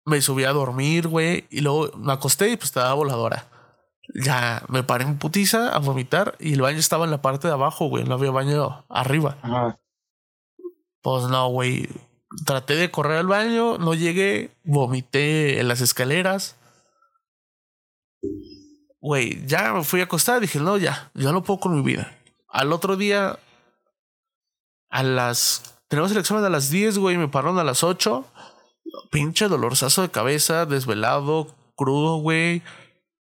[0.05, 1.45] Me subí a dormir, güey.
[1.49, 3.49] Y luego me acosté y pues estaba voladora.
[4.15, 7.53] Ya me paré en putiza a vomitar y el baño estaba en la parte de
[7.53, 8.05] abajo, güey.
[8.05, 9.37] No había baño arriba.
[11.01, 11.89] Pues no, güey.
[12.45, 16.57] Traté de correr al baño, no llegué, vomité en las escaleras.
[18.99, 22.17] Güey, ya me fui a acostar, dije, no, ya, ya no puedo con mi vida.
[22.49, 23.39] Al otro día,
[24.89, 25.79] a las.
[25.87, 28.25] Tenemos el examen a las 10, güey, me pararon a las 8.
[29.11, 32.63] Pinche dolorzazo de cabeza, desvelado, crudo, güey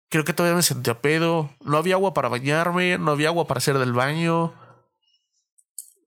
[0.08, 1.50] Creo que todavía me sentía pedo.
[1.64, 4.54] No había agua para bañarme, no había agua para hacer del baño.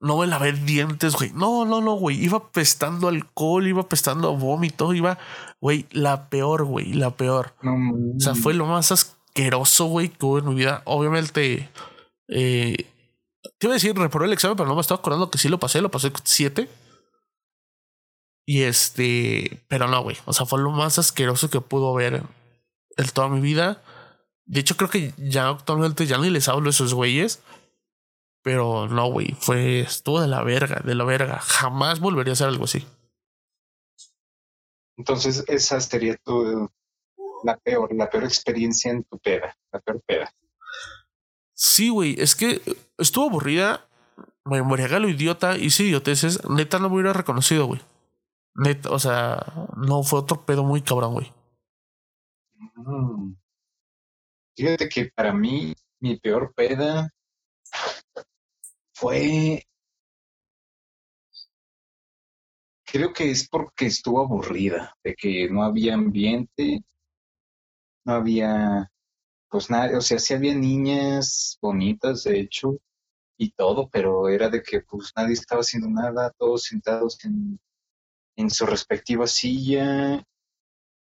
[0.00, 1.30] No me lavé dientes, güey.
[1.34, 2.22] No, no, no, güey.
[2.22, 5.18] Iba pestando alcohol, iba pestando vómito, iba,
[5.60, 7.54] güey, la peor, güey, la peor.
[7.62, 10.82] o sea, fue lo más asqueroso, güey, que hubo en mi vida.
[10.84, 11.68] Obviamente,
[12.28, 12.86] eh,
[13.58, 15.58] te iba a decir, reprobé el examen, pero no me estaba acordando que sí lo
[15.58, 16.68] pasé, lo pasé siete.
[18.46, 20.16] Y este, pero no, güey.
[20.24, 22.22] O sea, fue lo más asqueroso que pudo haber
[22.96, 23.82] en toda mi vida.
[24.44, 27.42] De hecho, creo que ya actualmente ya ni les hablo a esos güeyes.
[28.42, 31.38] Pero no, güey, fue, estuvo de la verga, de la verga.
[31.40, 32.84] Jamás volvería a hacer algo así.
[34.96, 36.70] Entonces, esa sería tu,
[37.44, 40.32] la peor, la peor experiencia en tu peda, la peor peda.
[41.54, 42.62] Sí, güey, es que
[42.96, 43.86] estuvo aburrida,
[44.44, 47.80] me a lo idiota, hice idioteces, neta no me hubiera reconocido, güey.
[48.54, 51.32] Neta, o sea, no fue otro pedo muy cabrón, güey.
[52.76, 53.34] Mm.
[54.56, 57.10] Fíjate que para mí mi peor peda
[58.94, 59.64] fue...
[62.84, 66.82] Creo que es porque estuvo aburrida, de que no había ambiente,
[68.10, 68.90] no había,
[69.48, 72.78] pues nada, o sea, sí había niñas bonitas, de hecho,
[73.38, 77.58] y todo, pero era de que pues nadie estaba haciendo nada, todos sentados en,
[78.36, 80.24] en su respectiva silla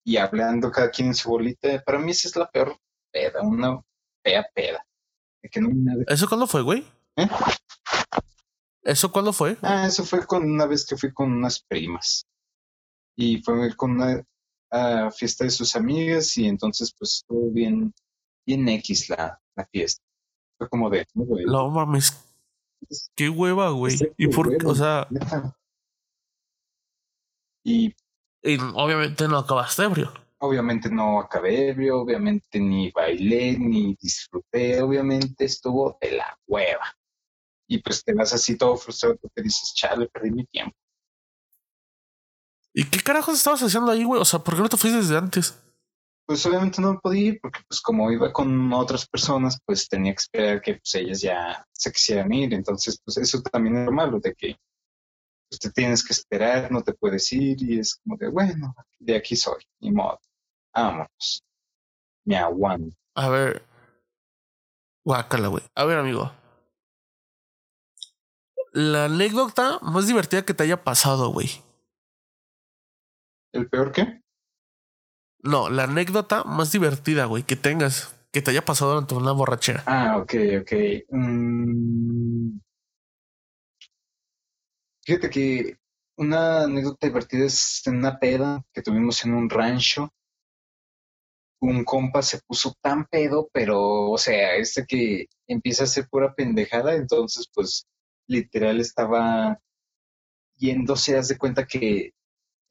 [0.04, 1.82] y hablando cada quien en su bolita.
[1.84, 2.78] Para mí esa es la peor
[3.12, 3.82] peda, una
[4.24, 4.86] fea peda.
[6.08, 6.86] ¿Eso cuándo fue, güey?
[7.16, 7.28] ¿Eh?
[8.84, 9.58] ¿Eso cuándo fue?
[9.62, 12.28] Ah, eso fue con una vez que fui con unas primas.
[13.16, 14.24] Y fue con una
[15.12, 17.94] fiesta de sus amigas y entonces pues estuvo bien,
[18.46, 20.04] bien X la, la fiesta.
[20.58, 21.06] Fue como de...
[21.14, 22.26] No mames.
[23.16, 23.98] Qué hueva, güey.
[24.18, 24.66] ¿Y por qué?
[24.66, 25.08] O sea...
[27.64, 27.94] Y,
[28.42, 35.46] y obviamente no acabaste ebrio obviamente no acabé ebrio, obviamente ni bailé, ni disfruté, obviamente
[35.46, 36.96] estuvo de la hueva.
[37.68, 40.76] Y pues te vas así todo frustrado porque dices, chale, perdí mi tiempo.
[42.74, 44.22] ¿Y qué carajos estabas haciendo ahí, güey?
[44.22, 45.58] O sea, ¿por qué no te fuiste desde antes?
[46.26, 50.20] Pues obviamente no podía ir porque pues como iba con otras personas, pues tenía que
[50.20, 52.54] esperar que pues ellas ya se quisieran ir.
[52.54, 54.58] Entonces, pues eso también es malo, de que
[55.50, 59.18] pues, te tienes que esperar, no te puedes ir y es como de, bueno, de
[59.18, 60.20] aquí soy, ni modo.
[60.74, 61.44] Vámonos.
[62.24, 62.96] Me aguanto.
[63.16, 63.66] A ver.
[65.04, 65.64] Guácala, güey.
[65.76, 66.32] A ver, amigo.
[68.72, 71.62] La anécdota más divertida que te haya pasado, güey.
[73.54, 74.22] ¿El peor qué?
[75.44, 79.84] No, la anécdota más divertida, güey, que tengas, que te haya pasado durante una borrachera.
[79.88, 80.72] Ah, ok, ok.
[81.10, 82.60] Mm.
[85.04, 85.78] Fíjate que
[86.18, 90.12] una anécdota divertida es en una peda que tuvimos en un rancho
[91.62, 96.34] un compa se puso tan pedo, pero, o sea, este que empieza a ser pura
[96.34, 97.88] pendejada, entonces, pues,
[98.28, 99.60] literal estaba
[100.56, 102.14] yéndose, haz de cuenta que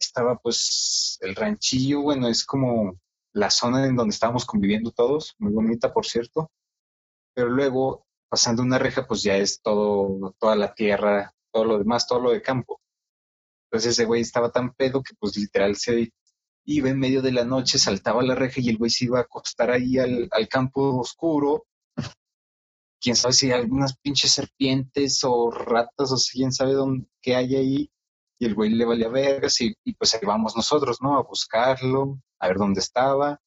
[0.00, 2.98] estaba, pues, el ranchillo, bueno, es como
[3.32, 6.50] la zona en donde estábamos conviviendo todos, muy bonita, por cierto,
[7.34, 12.06] pero luego, pasando una reja, pues ya es todo, toda la tierra, todo lo demás,
[12.06, 12.80] todo lo de campo.
[13.70, 16.12] Entonces ese güey estaba tan pedo que pues literal se
[16.64, 19.22] iba en medio de la noche, saltaba la reja y el güey se iba a
[19.22, 21.66] acostar ahí al, campo oscuro.
[23.00, 27.36] Quién sabe si hay algunas pinches serpientes o ratas o si quién sabe dónde, qué
[27.36, 27.90] hay ahí.
[28.40, 31.18] Y el güey le valía vergas y, y pues ahí vamos nosotros, ¿no?
[31.18, 33.38] A buscarlo, a ver dónde estaba.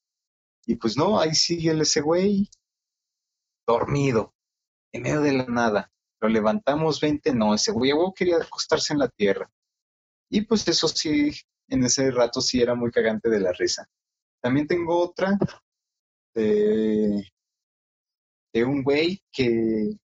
[0.66, 2.48] Y pues no, ahí sigue ese güey
[3.66, 4.32] dormido
[4.92, 5.90] en medio de la nada.
[6.20, 9.50] Lo levantamos 20, no, ese güey quería acostarse en la tierra.
[10.30, 11.32] Y pues eso sí,
[11.68, 13.86] en ese rato sí era muy cagante de la risa.
[14.40, 15.38] También tengo otra
[16.34, 17.28] de,
[18.52, 19.98] de un güey que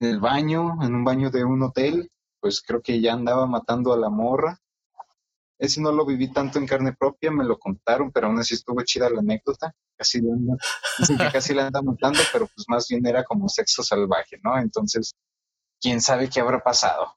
[0.00, 2.10] en el baño, en un baño de un hotel,
[2.40, 4.58] pues creo que ya andaba matando a la morra.
[5.58, 8.80] Ese no lo viví tanto en carne propia, me lo contaron, pero aún así estuvo
[8.82, 9.74] chida la anécdota.
[9.96, 10.56] Casi la anda,
[10.98, 14.56] dicen que casi la anda matando, pero pues más bien era como sexo salvaje, ¿no?
[14.58, 15.14] Entonces,
[15.80, 17.16] quién sabe qué habrá pasado.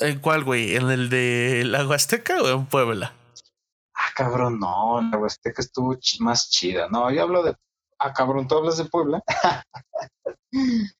[0.00, 0.74] ¿En cuál, güey?
[0.76, 3.14] ¿En el de la Huasteca o en Puebla?
[3.94, 6.88] Ah, cabrón, no, la Huasteca estuvo más chida.
[6.88, 7.54] No, yo hablo de.
[7.98, 9.22] Ah, cabrón, ¿tú hablas de Puebla?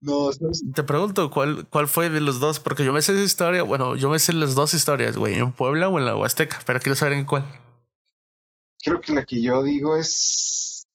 [0.00, 0.30] No,
[0.74, 2.60] Te pregunto, ¿cuál, ¿cuál fue de los dos?
[2.60, 3.64] Porque yo me sé esa historia.
[3.64, 6.78] Bueno, yo me sé las dos historias, güey, en Puebla o en la Huasteca, pero
[6.78, 7.44] quiero saber en cuál.
[8.80, 10.86] Creo que la que yo digo es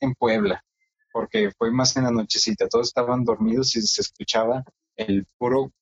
[0.00, 0.64] en Puebla,
[1.12, 2.68] porque fue más en la nochecita.
[2.68, 4.62] Todos estaban dormidos y se escuchaba
[4.94, 5.72] el puro.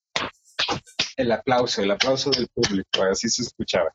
[1.16, 3.92] El aplauso, el aplauso del público, así se escuchaba.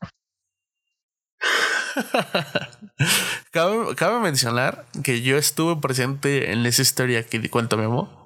[3.50, 8.25] cabe, cabe mencionar que yo estuve presente en esa historia que cuento Memo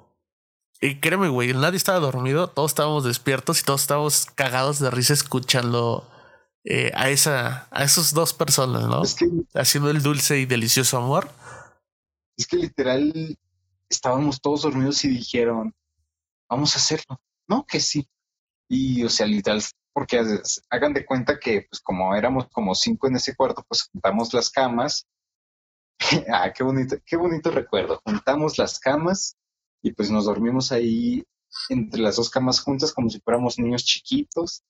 [0.83, 5.13] y créeme, güey, nadie estaba dormido, todos estábamos despiertos y todos estábamos cagados de risa
[5.13, 6.09] escuchando
[6.63, 9.03] eh, a esa, a esas dos personas, ¿no?
[9.53, 11.29] Haciendo el dulce y delicioso amor.
[12.35, 13.37] Es que literal
[13.89, 15.75] estábamos todos dormidos y dijeron,
[16.49, 17.21] vamos a hacerlo.
[17.47, 18.09] No, que sí.
[18.67, 19.61] Y, o sea, literal,
[19.93, 20.19] porque
[20.71, 24.49] hagan de cuenta que, pues, como éramos como cinco en ese cuarto, pues juntamos las
[24.49, 25.05] camas.
[26.33, 28.01] ah, qué bonito, qué bonito recuerdo.
[28.03, 29.37] Juntamos las camas
[29.81, 31.23] y pues nos dormimos ahí
[31.69, 34.63] entre las dos camas juntas como si fuéramos niños chiquitos.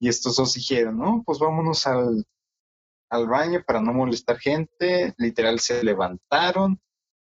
[0.00, 2.24] Y estos dos dijeron, no, pues vámonos al,
[3.10, 5.14] al baño para no molestar gente.
[5.18, 6.80] Literal se levantaron,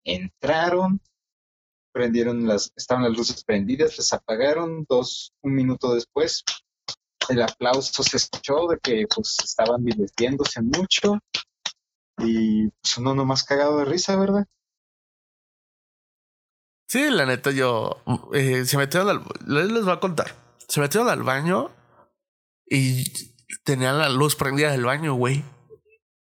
[0.04, 1.00] entraron,
[1.94, 6.44] prendieron las, estaban las luces prendidas, les apagaron, dos, un minuto después,
[7.30, 11.20] el aplauso se escuchó de que pues estaban divirtiéndose mucho
[12.18, 14.46] y pues uno nomás cagado de risa, ¿verdad?
[16.94, 18.04] Sí, la neta, yo
[18.36, 19.24] eh, se metieron al.
[19.48, 20.36] Les voy a contar.
[20.68, 21.72] Se metieron al baño
[22.70, 23.04] y
[23.64, 25.44] tenían la luz prendida del baño, güey.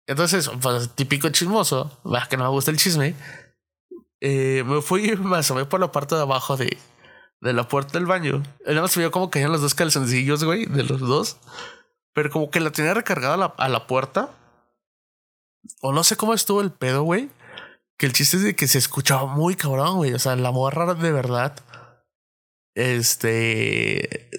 [0.06, 3.16] Entonces, pues, típico chismoso, más que no me gusta el chisme.
[4.20, 6.78] Eh, me fui, me asomé por la parte de abajo de,
[7.40, 8.44] de la puerta del baño.
[8.60, 11.38] Él nada más vio como caían los dos calzoncillos, güey, de los dos.
[12.14, 14.30] Pero como que la tenía recargada a la, a la puerta.
[15.82, 17.32] O no sé cómo estuvo el pedo, güey.
[18.02, 20.12] Que el chiste es de que se escuchaba muy cabrón, güey.
[20.16, 21.56] O sea, la morra de verdad.
[22.74, 24.32] Este.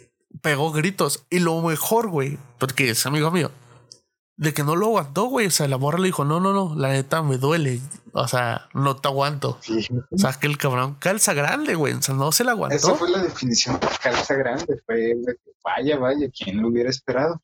[0.43, 1.25] Pegó gritos.
[1.31, 2.41] Y lo mejor, güey.
[2.59, 3.53] Porque es amigo mío.
[4.37, 5.47] De que no lo aguantó, güey.
[5.47, 6.75] O sea, la morra le dijo: No, no, no.
[6.75, 7.81] La neta me duele.
[8.11, 9.61] O sea, no te aguanto.
[10.11, 11.95] O sea, que el cabrón calza grande, güey.
[11.95, 12.75] O sea, no se la aguantó.
[12.75, 14.83] Esa fue la definición de calza grande.
[14.85, 15.15] Fue
[15.63, 17.41] vaya, vaya, ¿quién lo hubiera esperado?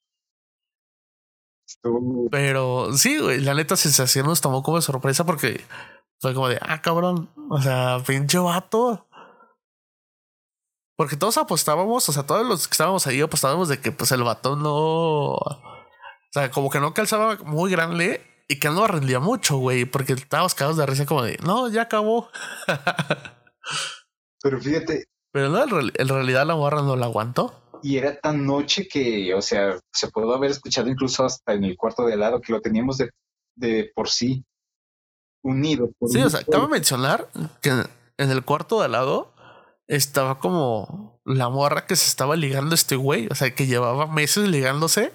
[2.32, 5.60] Pero sí, güey, la neta sensación nos tomó como sorpresa porque
[6.20, 9.06] fue como de, ah, cabrón, o sea, pinche vato.
[10.96, 14.24] Porque todos apostábamos, o sea, todos los que estábamos ahí apostábamos de que pues el
[14.24, 15.34] vato no.
[15.34, 20.14] O sea, como que no calzaba muy grande y que no rendía mucho, güey, porque
[20.14, 22.28] estábamos cagados de risa como de, no, ya acabó.
[24.42, 25.04] Pero fíjate.
[25.30, 27.54] Pero no, en realidad la morra no la aguantó.
[27.82, 31.76] Y era tan noche que, o sea, se pudo haber escuchado incluso hasta en el
[31.76, 33.10] cuarto de lado, que lo teníamos de,
[33.54, 34.44] de por sí
[35.42, 35.90] unido.
[36.06, 37.28] sí, o sea, acabo de mencionar
[37.60, 39.32] que en el cuarto de al lado
[39.86, 44.06] estaba como la morra que se estaba ligando a este güey, o sea, que llevaba
[44.06, 45.12] meses ligándose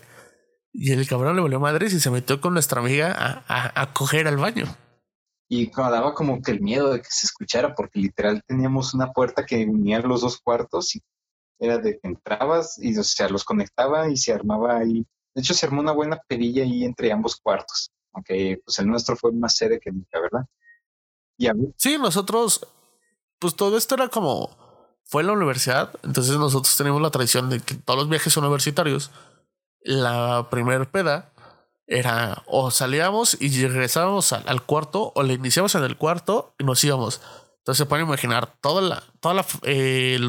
[0.72, 4.28] y el cabrón le volvió madre y se metió con nuestra amiga a, a, coger
[4.28, 4.66] al baño.
[5.48, 9.46] Y daba como que el miedo de que se escuchara, porque literal teníamos una puerta
[9.46, 11.02] que unía los dos cuartos y
[11.60, 15.06] era de que entrabas y o sea, los conectaba y se armaba ahí.
[15.36, 19.16] De hecho, se armó una buena perilla ahí entre ambos cuartos aunque pues el nuestro
[19.16, 20.48] fue más sede que nunca, ¿verdad?
[21.38, 22.68] Y a mí, sí, nosotros,
[23.40, 24.56] pues todo esto era como,
[25.04, 29.12] fue la universidad, entonces nosotros tenemos la tradición de que todos los viajes universitarios,
[29.82, 31.34] la primer peda
[31.88, 36.84] era o salíamos y regresábamos al, cuarto o le iniciamos en el cuarto y nos
[36.84, 37.22] íbamos.
[37.60, 39.46] Entonces se pueden imaginar toda la, toda la,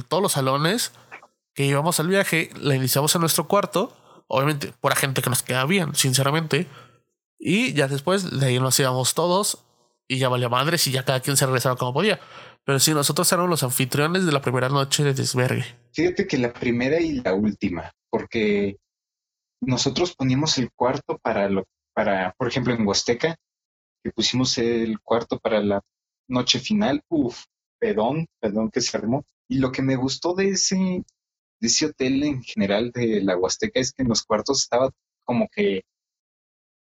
[0.08, 0.92] todos los salones
[1.54, 3.96] que íbamos al viaje, la iniciamos en nuestro cuarto,
[4.26, 6.66] obviamente por gente que nos queda bien, sinceramente
[7.46, 9.62] y ya después de ahí nos íbamos todos
[10.08, 12.18] y ya valía madres y ya cada quien se regresaba como podía.
[12.64, 15.66] Pero sí, nosotros éramos los anfitriones de la primera noche de desvergue.
[15.92, 18.78] Fíjate que la primera y la última, porque
[19.60, 23.36] nosotros poníamos el cuarto para lo, para, por ejemplo, en Huasteca,
[24.02, 25.82] que pusimos el cuarto para la
[26.26, 27.44] noche final, uff,
[27.78, 29.22] pedón, pedón que se armó.
[29.50, 30.76] Y lo que me gustó de ese,
[31.60, 34.88] de ese hotel en general de la Huasteca es que en los cuartos estaba
[35.24, 35.82] como que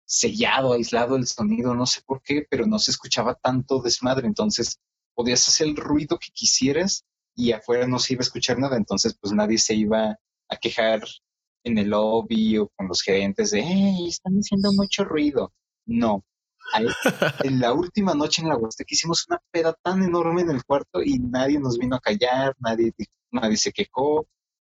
[0.06, 4.80] sellado, aislado el sonido, no sé por qué, pero no se escuchaba tanto desmadre, entonces
[5.16, 9.18] podías hacer el ruido que quisieras y afuera no se iba a escuchar nada, entonces
[9.20, 10.18] pues nadie se iba
[10.50, 11.02] a quejar
[11.64, 15.54] en el lobby o con los gerentes de, hey, están haciendo mucho ruido.
[15.86, 16.24] No.
[17.44, 21.02] en la última noche en la Huasteca hicimos una peda tan enorme en el cuarto
[21.04, 22.94] y nadie nos vino a callar, nadie,
[23.32, 24.26] nadie se quejó,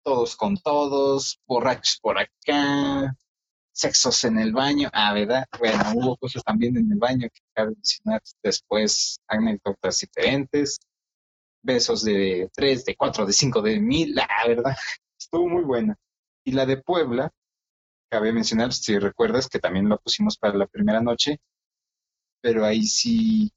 [0.04, 3.16] todos con todos, borrachos por acá,
[3.80, 4.90] sexos en el baño.
[4.92, 5.46] Ah, ¿verdad?
[5.58, 10.78] Bueno, hubo cosas también en el baño que cabe mencionar después, anécdotas diferentes,
[11.62, 14.74] besos de tres, de cuatro, de cinco, de mil, la verdad,
[15.18, 15.96] estuvo muy buena.
[16.44, 17.30] Y la de Puebla,
[18.10, 21.38] cabe mencionar, si recuerdas, que también la pusimos para la primera noche,
[22.40, 23.52] pero ahí sí,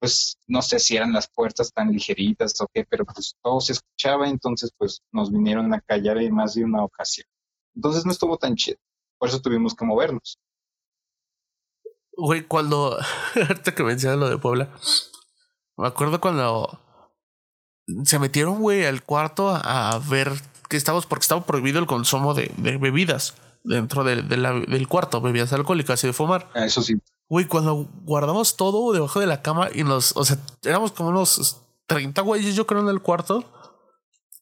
[0.00, 3.72] pues no sé si eran las puertas tan ligeritas o qué, pero pues todo se
[3.72, 7.26] escuchaba, entonces pues nos vinieron a callar en más de una ocasión.
[7.74, 8.78] Entonces no estuvo tan chido,
[9.18, 10.38] por eso tuvimos que movernos.
[12.16, 12.98] Güey, cuando,
[13.34, 14.70] ahorita que mencionas lo de Puebla,
[15.76, 16.80] me acuerdo cuando
[18.04, 20.32] se metieron, güey, al cuarto a ver
[20.68, 26.02] que estábamos, porque estaba prohibido el consumo de, bebidas dentro de, del cuarto, bebidas alcohólicas
[26.04, 26.50] y de fumar.
[26.54, 27.00] Ah, eso sí.
[27.28, 31.60] Güey, cuando guardamos todo debajo de la cama y nos, o sea, éramos como unos
[31.86, 33.44] 30 güeyes, yo creo, en el cuarto.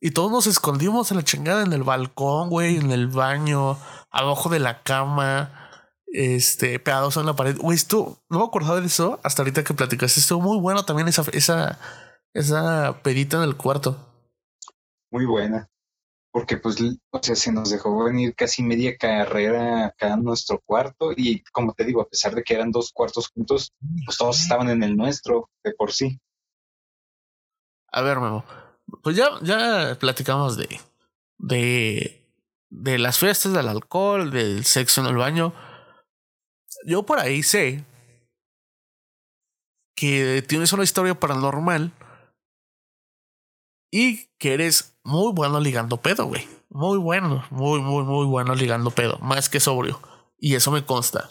[0.00, 3.78] Y todos nos escondimos en la chingada, en el balcón, güey, en el baño,
[4.10, 5.70] abajo de la cama,
[6.06, 7.56] este, pegados en la pared.
[7.58, 10.20] Güey, esto, no me acordaba de eso hasta ahorita que platicaste.
[10.20, 11.78] Estuvo muy bueno también esa, esa,
[12.34, 13.96] esa pedita en el cuarto.
[15.10, 15.68] Muy buena
[16.36, 16.76] porque pues,
[17.12, 21.72] o sea, se nos dejó venir casi media carrera acá en nuestro cuarto y como
[21.72, 23.72] te digo, a pesar de que eran dos cuartos juntos,
[24.04, 26.20] pues todos estaban en el nuestro de por sí.
[27.90, 28.44] A ver, Memo,
[29.02, 30.80] pues ya, ya platicamos de,
[31.38, 32.26] de,
[32.70, 35.54] de las fiestas, del alcohol, del sexo en el baño.
[36.84, 37.84] Yo por ahí sé
[39.96, 41.92] que tienes una historia paranormal
[43.90, 46.46] y que eres muy bueno ligando pedo, güey.
[46.68, 49.18] Muy bueno, muy, muy, muy bueno ligando pedo.
[49.20, 50.00] Más que sobrio.
[50.38, 51.30] Y eso me consta.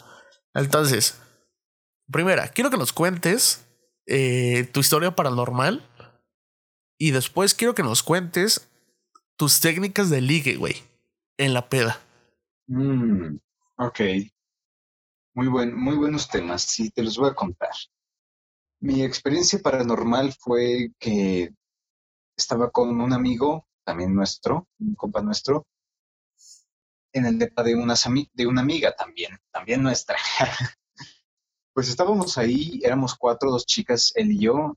[0.54, 1.20] Entonces,
[2.10, 3.64] primera, quiero que nos cuentes
[4.06, 5.88] eh, tu historia paranormal.
[6.98, 8.68] Y después quiero que nos cuentes
[9.36, 10.76] tus técnicas de ligue, güey.
[11.36, 12.00] En la peda.
[12.66, 13.36] Mm,
[13.76, 14.00] ok.
[15.34, 16.62] Muy, buen, muy buenos temas.
[16.62, 17.72] Sí, te los voy a contar.
[18.80, 21.50] Mi experiencia paranormal fue que
[22.36, 25.66] estaba con un amigo, también nuestro, un compa nuestro,
[27.12, 27.94] en el depa de, una
[28.34, 30.16] de una amiga también, también nuestra.
[31.72, 34.76] pues estábamos ahí, éramos cuatro, dos chicas, él y yo,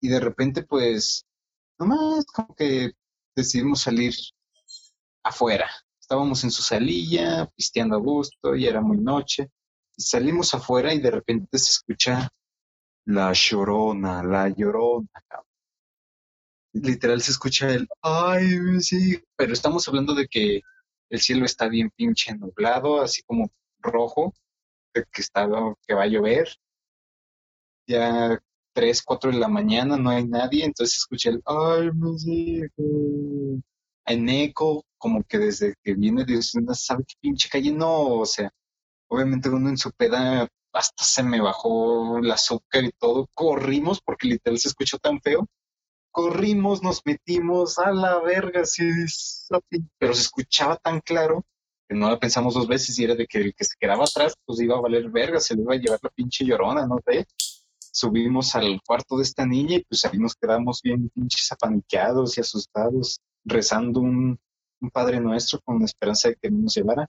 [0.00, 1.24] y de repente pues,
[1.78, 2.92] nomás como que
[3.34, 4.14] decidimos salir
[5.22, 5.70] afuera.
[6.00, 9.50] Estábamos en su salilla, pisteando a gusto, y era muy noche.
[9.96, 12.28] Y salimos afuera y de repente se escucha
[13.06, 15.08] la llorona, la llorona,
[16.74, 20.60] literal se escucha el, ay, sí, pero estamos hablando de que
[21.08, 24.34] el cielo está bien pinche nublado, así como rojo,
[24.92, 25.48] que está,
[25.86, 26.48] que va a llover.
[27.86, 28.40] Ya
[28.74, 33.62] tres, cuatro de la mañana, no hay nadie, entonces se escucha el, ay, mis hijos.
[34.06, 38.26] En eco, como que desde que viene Dios, no sabe qué pinche calle, no, o
[38.26, 38.50] sea,
[39.08, 44.28] obviamente uno en su peda hasta se me bajó el azúcar y todo, corrimos porque
[44.28, 45.46] literal se escuchó tan feo.
[46.10, 48.84] Corrimos, nos metimos a la verga, sí,
[49.98, 51.44] pero se escuchaba tan claro
[51.88, 54.34] que no la pensamos dos veces y era de que el que se quedaba atrás
[54.44, 57.26] pues iba a valer verga, se le iba a llevar la pinche llorona, no sé.
[57.94, 62.40] Subimos al cuarto de esta niña y pues ahí nos quedamos bien pinches apaniqueados y
[62.40, 64.36] asustados, rezando un,
[64.80, 67.06] un Padre Nuestro con la esperanza de que nos llevara.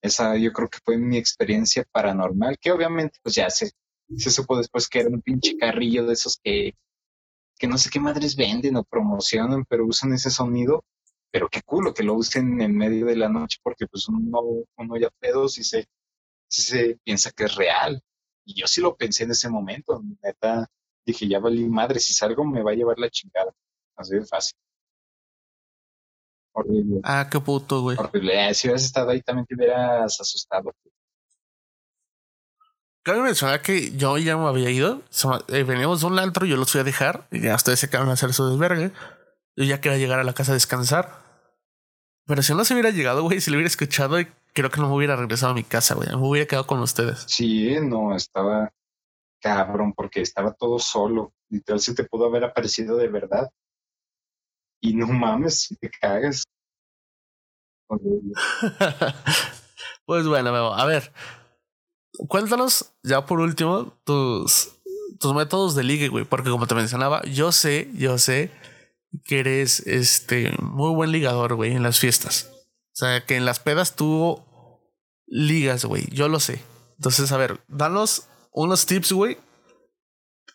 [0.00, 3.72] Esa yo creo que fue mi experiencia paranormal, que obviamente pues ya se,
[4.16, 6.74] se supo después que era un pinche carrillo de esos que
[7.58, 10.84] que no sé qué madres venden o promocionan, pero usan ese sonido,
[11.30, 14.40] pero qué culo que lo usen en medio de la noche porque pues uno,
[14.76, 15.86] uno ya pedo si se,
[16.48, 18.02] si se piensa que es real.
[18.46, 20.70] Y yo sí lo pensé en ese momento, neta,
[21.04, 23.52] dije, ya valí madre, si salgo me va a llevar la chingada.
[23.96, 24.56] Así de fácil.
[26.52, 27.00] Horrible.
[27.02, 27.98] Ah, qué puto, güey.
[27.98, 28.48] Horrible.
[28.48, 30.72] Eh, si hubieras estado ahí también te hubieras asustado.
[33.02, 35.02] Cabe mencionar que yo ya me había ido.
[35.48, 37.28] Eh, veníamos de un antro, yo los fui a dejar.
[37.30, 38.92] Y ya ustedes se acaban de hacer su desvergue.
[39.54, 41.24] Yo ya quería llegar a la casa a descansar.
[42.26, 44.18] Pero si no se hubiera llegado, güey, si lo hubiera escuchado,
[44.56, 46.08] creo que no me hubiera regresado a mi casa, güey.
[46.08, 47.24] Me hubiera quedado con ustedes.
[47.28, 48.72] Sí, no, estaba
[49.38, 51.34] cabrón porque estaba todo solo.
[51.50, 53.50] Literal se te pudo haber aparecido de verdad.
[54.80, 56.44] Y no mames, si te cagas.
[60.06, 61.12] pues bueno, a ver.
[62.28, 64.74] Cuéntanos ya por último tus,
[65.20, 66.24] tus métodos de ligue, güey.
[66.24, 68.50] Porque como te mencionaba, yo sé, yo sé
[69.26, 72.55] que eres este muy buen ligador, güey, en las fiestas.
[72.96, 74.42] Sea, que en las pedas tú
[75.26, 76.06] ligas, güey.
[76.12, 76.62] Yo lo sé.
[76.96, 79.36] Entonces, a ver, danos unos tips, güey,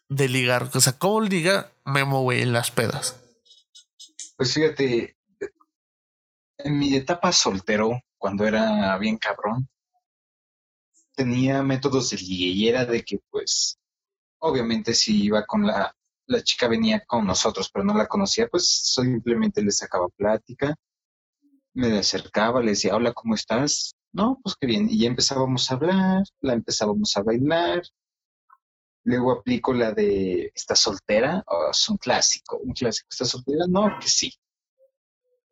[0.10, 0.68] de ligar.
[0.74, 3.16] O sea, ¿cómo liga Memo, güey, en las pedas?
[4.38, 5.16] Pues fíjate,
[6.58, 9.70] en mi etapa soltero, cuando era bien cabrón,
[11.14, 13.78] tenía métodos de ligue y era de que, pues,
[14.40, 18.68] obviamente si iba con la, la chica venía con nosotros, pero no la conocía, pues
[18.96, 20.76] simplemente le sacaba plática,
[21.74, 23.96] me acercaba, le decía, hola, ¿cómo estás?
[24.14, 24.88] No, pues qué bien.
[24.90, 27.82] Y ya empezábamos a hablar, la empezábamos a bailar.
[29.04, 31.44] Luego aplico la de, ¿está soltera?
[31.48, 33.08] Oh, es un clásico, un clásico.
[33.10, 33.66] ¿Está soltera?
[33.68, 34.32] No, que sí.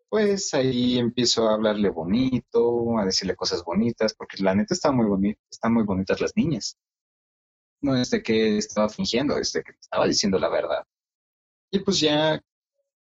[0.10, 5.06] Pues ahí empiezo a hablarle bonito, a decirle cosas bonitas, porque la neta está muy
[5.06, 6.78] bonita, están muy bonitas las niñas.
[7.82, 10.84] No es de que estaba fingiendo, es de que estaba diciendo la verdad.
[11.72, 12.42] Y pues ya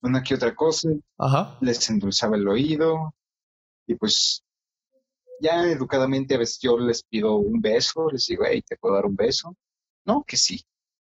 [0.01, 0.89] una que otra cosa,
[1.61, 3.13] les endulzaba el oído,
[3.87, 4.43] y pues
[5.41, 9.05] ya educadamente a veces yo les pido un beso, les digo, hey, ¿te puedo dar
[9.05, 9.55] un beso?
[10.05, 10.61] No, que sí.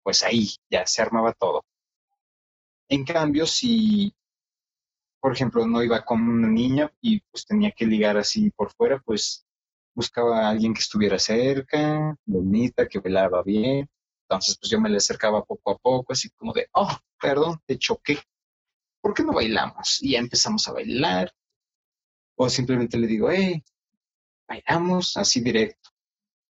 [0.03, 1.65] Pues ahí ya se armaba todo.
[2.89, 4.15] En cambio, si,
[5.21, 9.01] por ejemplo, no iba con una niña y pues tenía que ligar así por fuera,
[9.05, 9.45] pues
[9.95, 13.89] buscaba a alguien que estuviera cerca, bonita, que velaba bien.
[14.29, 17.79] Entonces, pues yo me le acercaba poco a poco, así como de, oh, perdón, te
[17.79, 18.19] choqué.
[19.07, 20.03] ¿Por qué no bailamos?
[20.03, 21.33] Y ya empezamos a bailar.
[22.37, 23.63] O simplemente le digo, hey,
[24.49, 25.91] bailamos así directo.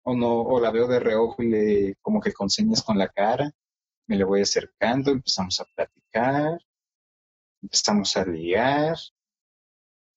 [0.03, 3.09] O no, o la veo de reojo y le como que con señas con la
[3.09, 3.51] cara,
[4.07, 6.57] me le voy acercando, empezamos a platicar,
[7.61, 8.95] empezamos a ligar,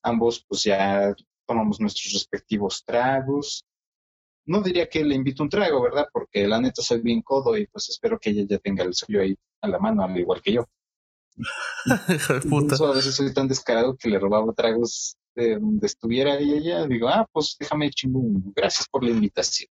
[0.05, 1.13] ambos pues ya
[1.45, 3.67] tomamos nuestros respectivos tragos.
[4.47, 6.07] No diría que le invito un trago, ¿verdad?
[6.13, 9.23] Porque la neta soy bien codo y pues espero que ella ya tenga el suyo
[9.23, 10.69] ahí a la mano, al igual que yo.
[12.85, 17.57] a veces soy tan descarado que le robaba tragos donde estuviera ella, digo, ah, pues
[17.61, 19.71] déjame chingón, gracias por la invitación.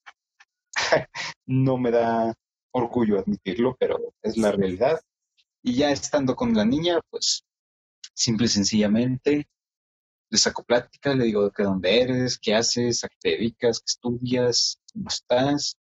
[1.48, 2.34] no me da
[2.72, 5.00] orgullo admitirlo, pero es la realidad.
[5.64, 7.44] Y ya estando con la niña, pues
[8.14, 9.48] simple y sencillamente
[10.30, 13.86] le saco plática, le digo de dónde eres, qué haces, a qué te dedicas, qué
[13.88, 15.78] estudias, cómo estás.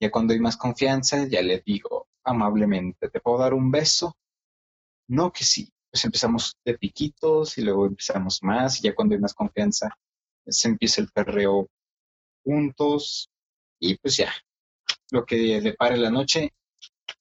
[0.00, 4.16] Ya cuando hay más confianza, ya le digo amablemente, ¿te puedo dar un beso?
[5.08, 9.20] No, que sí pues empezamos de piquitos y luego empezamos más y ya cuando hay
[9.20, 9.96] más confianza
[10.46, 11.68] se empieza el perreo
[12.44, 13.30] juntos
[13.80, 14.30] y pues ya,
[15.10, 16.52] lo que le pare la noche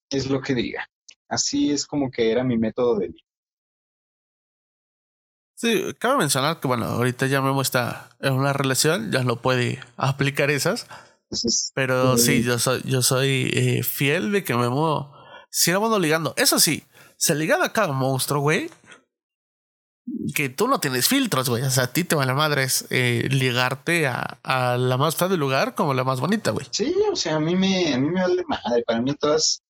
[0.10, 0.86] es lo que diga.
[1.30, 3.22] Así es como que era mi método de vida.
[5.56, 9.80] Sí, cabe mencionar que bueno, ahorita ya Memo está en una relación, ya no puede
[9.96, 10.86] aplicar esas.
[11.74, 15.14] pero sí, yo soy, yo soy eh, fiel de que Memo
[15.50, 16.34] sigamos ligando.
[16.36, 16.84] Eso sí,
[17.18, 18.70] se ligaba a cada monstruo, güey.
[20.36, 21.64] Que tú no tienes filtros, güey.
[21.64, 25.16] O sea, a ti te va la madre es eh, ligarte a, a, la más
[25.16, 26.68] fea del lugar como la más bonita, güey.
[26.70, 28.84] Sí, o sea, a mí me, a mí me vale madre.
[28.86, 29.64] Para mí todas,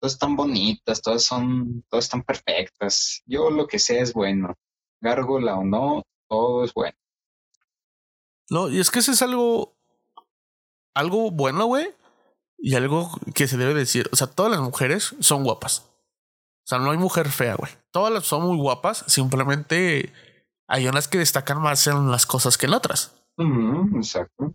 [0.00, 3.22] todas están bonitas, todas son, todas están perfectas.
[3.26, 4.54] Yo lo que sé es bueno.
[5.00, 6.96] Gárgola o no, todo es bueno.
[8.48, 9.76] No, y es que eso es algo,
[10.94, 11.88] algo bueno, güey.
[12.58, 14.08] Y algo que se debe decir.
[14.12, 15.91] O sea, todas las mujeres son guapas.
[16.64, 17.72] O sea, no hay mujer fea, güey.
[17.90, 20.12] Todas son muy guapas, simplemente
[20.68, 23.14] hay unas que destacan más en las cosas que en otras.
[23.96, 24.54] exacto.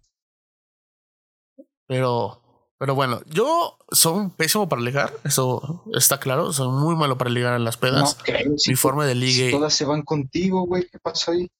[1.86, 2.42] Pero,
[2.78, 6.52] pero bueno, yo soy pésimo para ligar, eso está claro.
[6.54, 8.18] Soy muy malo para ligar en las pedas.
[8.28, 8.34] No
[8.68, 9.52] Mi forma de ligue.
[9.52, 10.88] todas se van contigo, güey.
[10.90, 11.50] ¿Qué pasa ahí?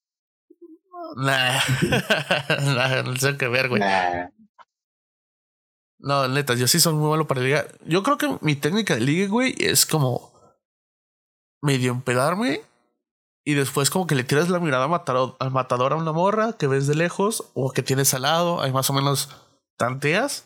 [1.16, 1.62] Nah.
[3.04, 3.82] no sé qué ver, güey.
[6.00, 7.78] No, neta, yo sí soy muy malo para ligar.
[7.86, 10.37] Yo creo que mi técnica de ligue, güey, es como
[11.62, 12.62] medio empedarme
[13.48, 14.86] y después como que le tiras la mirada
[15.40, 18.74] al matador a una morra que ves de lejos o que tienes al lado, hay
[18.74, 19.30] más o menos
[19.78, 20.46] tanteas.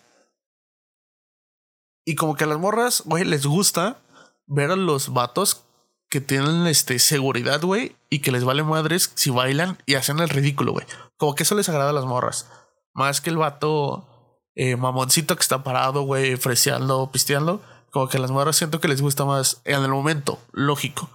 [2.05, 3.97] Y como que a las morras, güey, les gusta
[4.45, 5.63] ver a los vatos
[6.09, 10.29] que tienen este seguridad, güey, y que les vale madres si bailan y hacen el
[10.29, 10.85] ridículo, güey.
[11.17, 12.51] Como que eso les agrada a las morras.
[12.93, 14.05] Más que el vato
[14.53, 17.63] eh, mamoncito que está parado, güey, freseando, pisteando.
[17.91, 21.09] Como que las morras siento que les gusta más en el momento, lógico.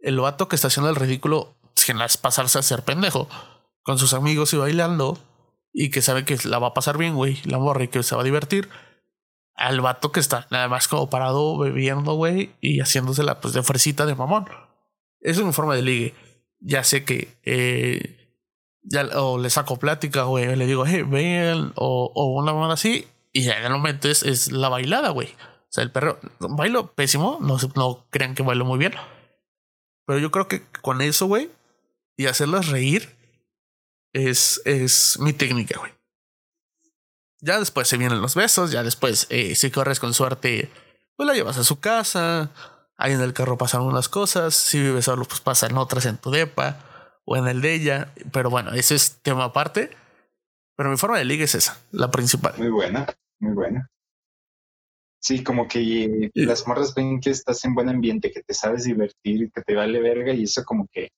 [0.00, 3.28] El vato que está haciendo el ridículo sin las pasarse a ser pendejo.
[3.82, 5.18] Con sus amigos y bailando.
[5.72, 7.40] Y que sabe que la va a pasar bien, güey.
[7.44, 8.68] La morra y que se va a divertir.
[9.54, 14.06] al vato que está nada más como parado bebiendo, güey, y haciéndosela pues de fresita
[14.06, 14.46] de mamón.
[15.20, 16.14] Es mi forma de ligue.
[16.60, 18.36] Ya sé que eh,
[18.82, 23.06] ya o le saco plática, güey, le digo, hey, ven, o, o una mano así,
[23.32, 25.28] y ya en el momento es, es la bailada, güey.
[25.68, 28.94] O sea, el perro bailo pésimo, no, no crean que bailo muy bien.
[30.06, 31.50] Pero yo creo que con eso, güey,
[32.16, 33.14] y hacerlas reír
[34.14, 35.92] es, es mi técnica, güey.
[37.40, 40.70] Ya después se vienen los besos, ya después, eh, si corres con suerte,
[41.16, 42.50] pues la llevas a su casa.
[42.96, 44.54] Ahí en el carro pasan unas cosas.
[44.54, 46.78] Si vives solo, pues pasan otras en tu depa
[47.24, 48.12] o en el de ella.
[48.32, 49.90] Pero bueno, ese es tema aparte.
[50.76, 52.54] Pero mi forma de liga es esa, la principal.
[52.56, 53.06] Muy buena,
[53.40, 53.90] muy buena.
[55.20, 59.50] Sí, como que las morras ven que estás en buen ambiente, que te sabes divertir,
[59.52, 61.10] que te vale verga y eso como que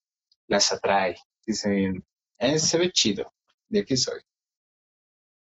[0.47, 1.17] las atrae.
[1.45, 2.03] Dicen,
[2.39, 3.31] eh, se ve chido,
[3.69, 4.21] de aquí soy.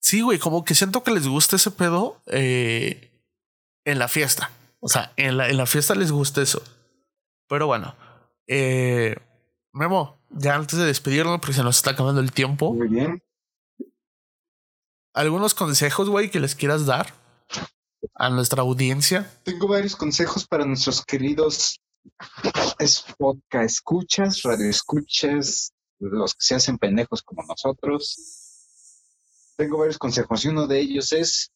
[0.00, 3.10] Sí, güey, como que siento que les gusta ese pedo eh,
[3.84, 4.50] en la fiesta.
[4.80, 6.62] O sea, en la, en la fiesta les gusta eso.
[7.48, 7.94] Pero bueno,
[8.46, 9.16] eh,
[9.72, 12.72] Memo, ya antes de despedirnos, porque se nos está acabando el tiempo.
[12.72, 13.22] Muy bien.
[15.14, 17.12] ¿Algunos consejos, güey, que les quieras dar
[18.14, 19.30] a nuestra audiencia?
[19.44, 21.80] Tengo varios consejos para nuestros queridos
[22.78, 28.38] es podcast escuchas, radio escuchas, los que se hacen pendejos como nosotros
[29.58, 31.52] tengo varios consejos y uno de ellos es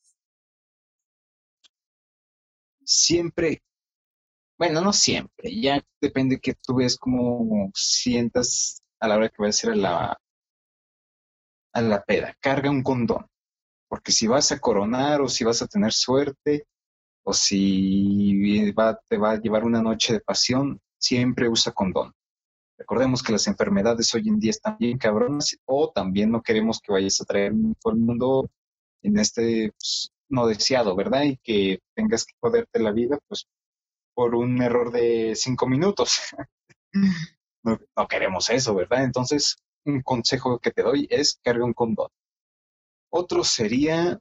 [2.84, 3.62] siempre,
[4.58, 9.62] bueno, no siempre, ya depende que tú ves cómo sientas a la hora que vas
[9.62, 10.20] a ir a la,
[11.74, 12.36] a la peda.
[12.40, 13.24] Carga un condón,
[13.92, 16.66] porque si vas a coronar o si vas a tener suerte
[17.24, 18.72] o si
[19.06, 22.14] te va a llevar una noche de pasión, siempre usa condón.
[22.78, 26.90] Recordemos que las enfermedades hoy en día están bien cabronas o también no queremos que
[26.90, 28.48] vayas a traer todo el mundo
[29.02, 31.24] en este pues, no deseado, ¿verdad?
[31.24, 33.44] Y que tengas que joderte la vida pues
[34.14, 36.18] por un error de cinco minutos.
[37.62, 39.04] no, queremos eso, ¿verdad?
[39.04, 42.08] Entonces, un consejo que te doy es carga un condón.
[43.14, 44.18] Otro sería,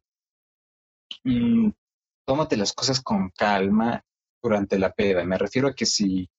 [1.24, 1.70] mm,
[2.26, 4.04] tómate las cosas con calma
[4.44, 5.24] durante la peda.
[5.24, 6.30] Me refiero a que si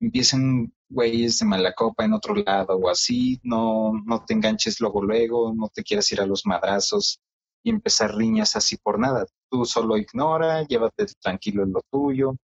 [0.00, 5.02] empiecen güeyes de mala copa en otro lado o así, no, no te enganches luego,
[5.02, 7.20] luego, no te quieras ir a los madrazos
[7.64, 9.26] y empezar riñas así por nada.
[9.50, 12.36] Tú solo ignora, llévate tranquilo en lo tuyo,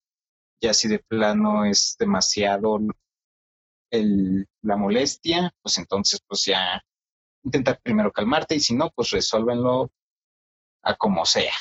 [0.61, 2.79] ya si de plano es demasiado
[3.91, 6.81] el, la molestia, pues entonces pues ya
[7.43, 9.91] intentar primero calmarte y si no, pues resuélvenlo
[10.83, 11.53] a como sea.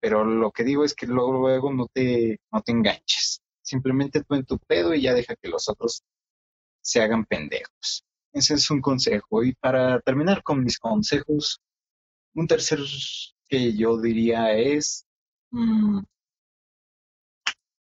[0.00, 3.40] Pero lo que digo es que luego, luego no te, no te enganches.
[3.62, 6.02] Simplemente tú en tu pedo y ya deja que los otros
[6.80, 8.04] se hagan pendejos.
[8.32, 9.42] Ese es un consejo.
[9.42, 11.60] Y para terminar con mis consejos,
[12.34, 12.80] un tercer
[13.48, 15.06] que yo diría es
[15.50, 16.00] mm,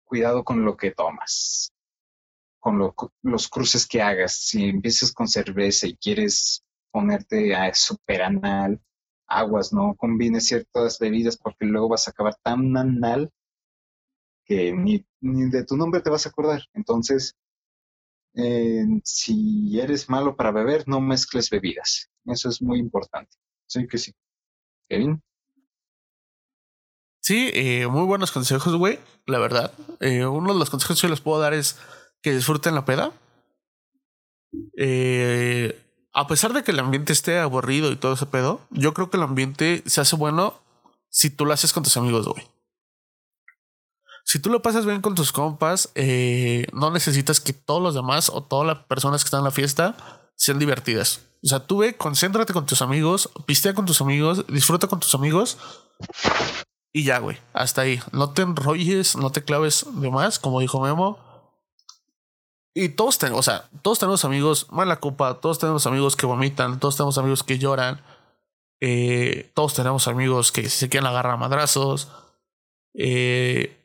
[0.05, 1.73] cuidado con lo que tomas,
[2.61, 4.35] con los cruces que hagas.
[4.37, 8.81] Si empiezas con cerveza y quieres ponerte a super anal,
[9.27, 13.31] aguas, no combines ciertas bebidas porque luego vas a acabar tan anal
[14.45, 16.63] que ni, ni de tu nombre te vas a acordar.
[16.75, 17.37] Entonces,
[19.05, 22.11] si eres malo para beber, no mezcles bebidas.
[22.27, 23.37] Eso es muy importante.
[23.67, 24.15] Sí que sí.
[24.89, 25.23] Kevin.
[27.21, 28.99] Sí, eh, muy buenos consejos, güey.
[29.27, 29.73] La verdad.
[30.01, 31.79] Eh, uno de los consejos que les puedo dar es
[32.23, 33.13] que disfruten la peda.
[34.77, 35.86] Eh,
[36.17, 39.19] a pesar de que el ambiente esté aburrido y todo ese pedo, yo creo que
[39.19, 40.61] el ambiente se hace bueno
[41.09, 42.47] si tú lo haces con tus amigos, güey
[44.27, 48.29] si tú lo pasas bien con tus compas, eh, no necesitas que todos los demás
[48.29, 49.97] o todas las personas que están en la fiesta
[50.35, 51.21] sean divertidas.
[51.45, 55.15] O sea, tú ve, concéntrate con tus amigos, pistea con tus amigos, disfruta con tus
[55.15, 55.59] amigos
[56.93, 58.01] y ya, güey, hasta ahí.
[58.11, 61.21] No te enrolles, no te claves de más, como dijo Memo.
[62.79, 66.79] Y todos tenemos, o sea, todos tenemos amigos mala copa, todos tenemos amigos que vomitan,
[66.79, 68.03] todos tenemos amigos que lloran,
[68.81, 72.09] eh, todos tenemos amigos que se quieren agarrar a madrazos.
[72.99, 73.83] Eh,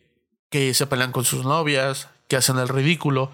[0.51, 3.31] que se pelean con sus novias, que hacen el ridículo.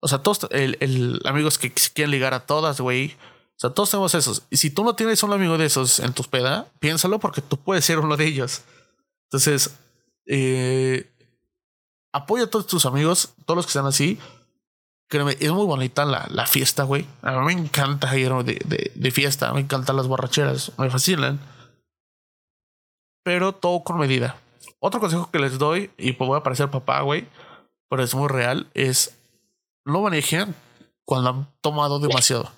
[0.00, 3.14] O sea, todos, el, amigos que se quieren ligar a todas, güey.
[3.56, 4.44] O sea, todos tenemos esos.
[4.50, 7.58] Y si tú no tienes un amigo de esos en tu peda, piénsalo porque tú
[7.58, 8.62] puedes ser uno de ellos.
[9.24, 9.76] Entonces,
[10.26, 11.10] eh,
[12.12, 14.18] apoya a todos tus amigos, todos los que están así.
[15.08, 17.06] Créeme, es muy bonita la, la fiesta, güey.
[17.22, 21.38] A mí me encanta ir de, de, fiesta, me encantan las borracheras, me fascinan.
[23.22, 24.36] Pero todo con medida.
[24.80, 27.28] Otro consejo que les doy, y pues voy a parecer papá, güey,
[27.88, 29.18] pero es muy real, es
[29.84, 30.54] no manejen
[31.04, 32.50] cuando han tomado demasiado.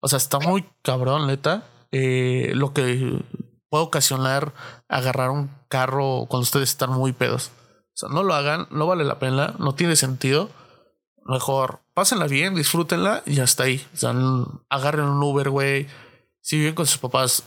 [0.00, 1.64] O sea, está muy cabrón, neta.
[1.92, 3.22] Eh, lo que
[3.68, 4.52] puede ocasionar
[4.88, 7.50] agarrar un carro cuando ustedes están muy pedos.
[7.94, 10.50] O sea, no lo hagan, no vale la pena, no tiene sentido.
[11.24, 13.84] Mejor pásenla bien, disfrútenla y hasta ahí.
[13.94, 14.14] O sea,
[14.68, 15.86] agarren un Uber, güey.
[16.40, 17.44] Si viven con sus papás,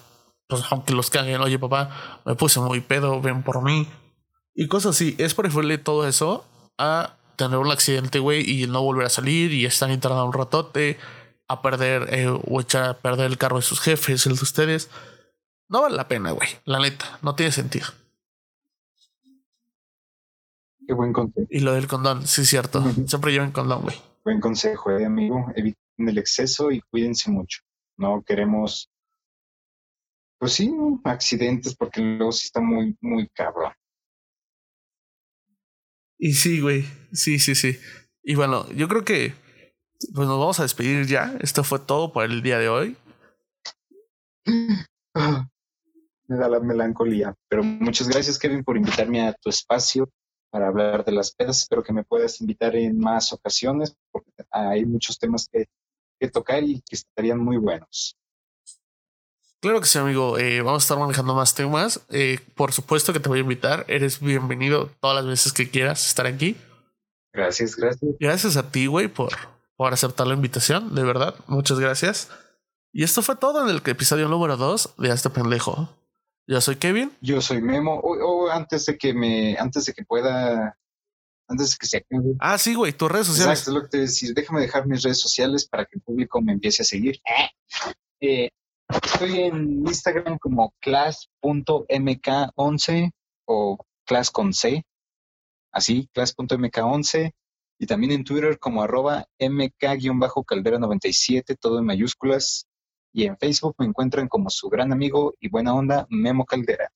[0.47, 3.87] pues aunque los caguen, oye papá, me puse muy pedo, ven por mí.
[4.53, 5.15] Y cosas así.
[5.17, 6.45] Es preferible todo eso
[6.77, 10.97] a tener un accidente, güey, y no volver a salir y estar internado un ratote,
[11.47, 14.89] a perder eh, o echar a perder el carro de sus jefes, el de ustedes.
[15.67, 16.47] No vale la pena, güey.
[16.63, 17.87] La neta, no tiene sentido.
[20.87, 21.47] Qué buen consejo.
[21.49, 22.83] Y lo del condón, sí cierto.
[23.07, 23.95] Siempre lleven condón, güey.
[24.23, 25.45] Buen consejo, eh, amigo.
[25.55, 27.61] Eviten el exceso y cuídense mucho.
[27.97, 28.89] No queremos,
[30.37, 30.71] pues sí,
[31.03, 33.71] accidentes porque luego sí está muy, muy cabrón.
[36.17, 36.85] Y sí, güey.
[37.13, 37.79] Sí, sí, sí.
[38.23, 39.33] Y bueno, yo creo que
[40.13, 41.35] pues nos vamos a despedir ya.
[41.41, 42.97] Esto fue todo por el día de hoy.
[46.27, 47.33] Me da la melancolía.
[47.47, 50.09] Pero muchas gracias, Kevin, por invitarme a tu espacio
[50.55, 51.63] para hablar de las pedas.
[51.63, 55.65] Espero que me puedas invitar en más ocasiones, porque hay muchos temas que,
[56.17, 58.15] que tocar y que estarían muy buenos.
[59.59, 60.37] Claro que sí, amigo.
[60.37, 62.05] Eh, vamos a estar manejando más temas.
[62.09, 63.83] Eh, por supuesto que te voy a invitar.
[63.89, 66.55] Eres bienvenido todas las veces que quieras estar aquí.
[67.33, 68.15] Gracias, gracias.
[68.17, 69.33] Gracias a ti, güey, por,
[69.75, 70.95] por aceptar la invitación.
[70.95, 72.29] De verdad, muchas gracias.
[72.93, 75.89] Y esto fue todo en el episodio número 2 de Este Pendejo.
[76.47, 77.11] Yo soy Kevin.
[77.21, 78.01] Yo soy Memo.
[78.55, 80.77] Antes de que me, antes de que pueda,
[81.47, 82.35] antes de que se acabe.
[82.39, 83.59] Ah, sí, güey, tus redes sociales.
[83.59, 84.33] Exacto, es lo que te decir.
[84.33, 87.19] Déjame dejar mis redes sociales para que el público me empiece a seguir.
[88.21, 88.49] Eh,
[89.03, 93.11] estoy en Instagram como class.mk11
[93.45, 94.85] o class con C.
[95.71, 97.33] Así, class.mk11.
[97.77, 102.67] Y también en Twitter como arroba mk-caldera97, todo en mayúsculas.
[103.13, 106.91] Y en Facebook me encuentran como su gran amigo y buena onda, Memo Caldera.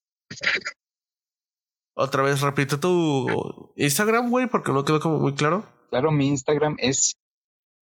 [2.01, 5.65] Otra vez repite tu Instagram, güey, porque no quedó como muy claro.
[5.89, 7.17] Claro, mi Instagram es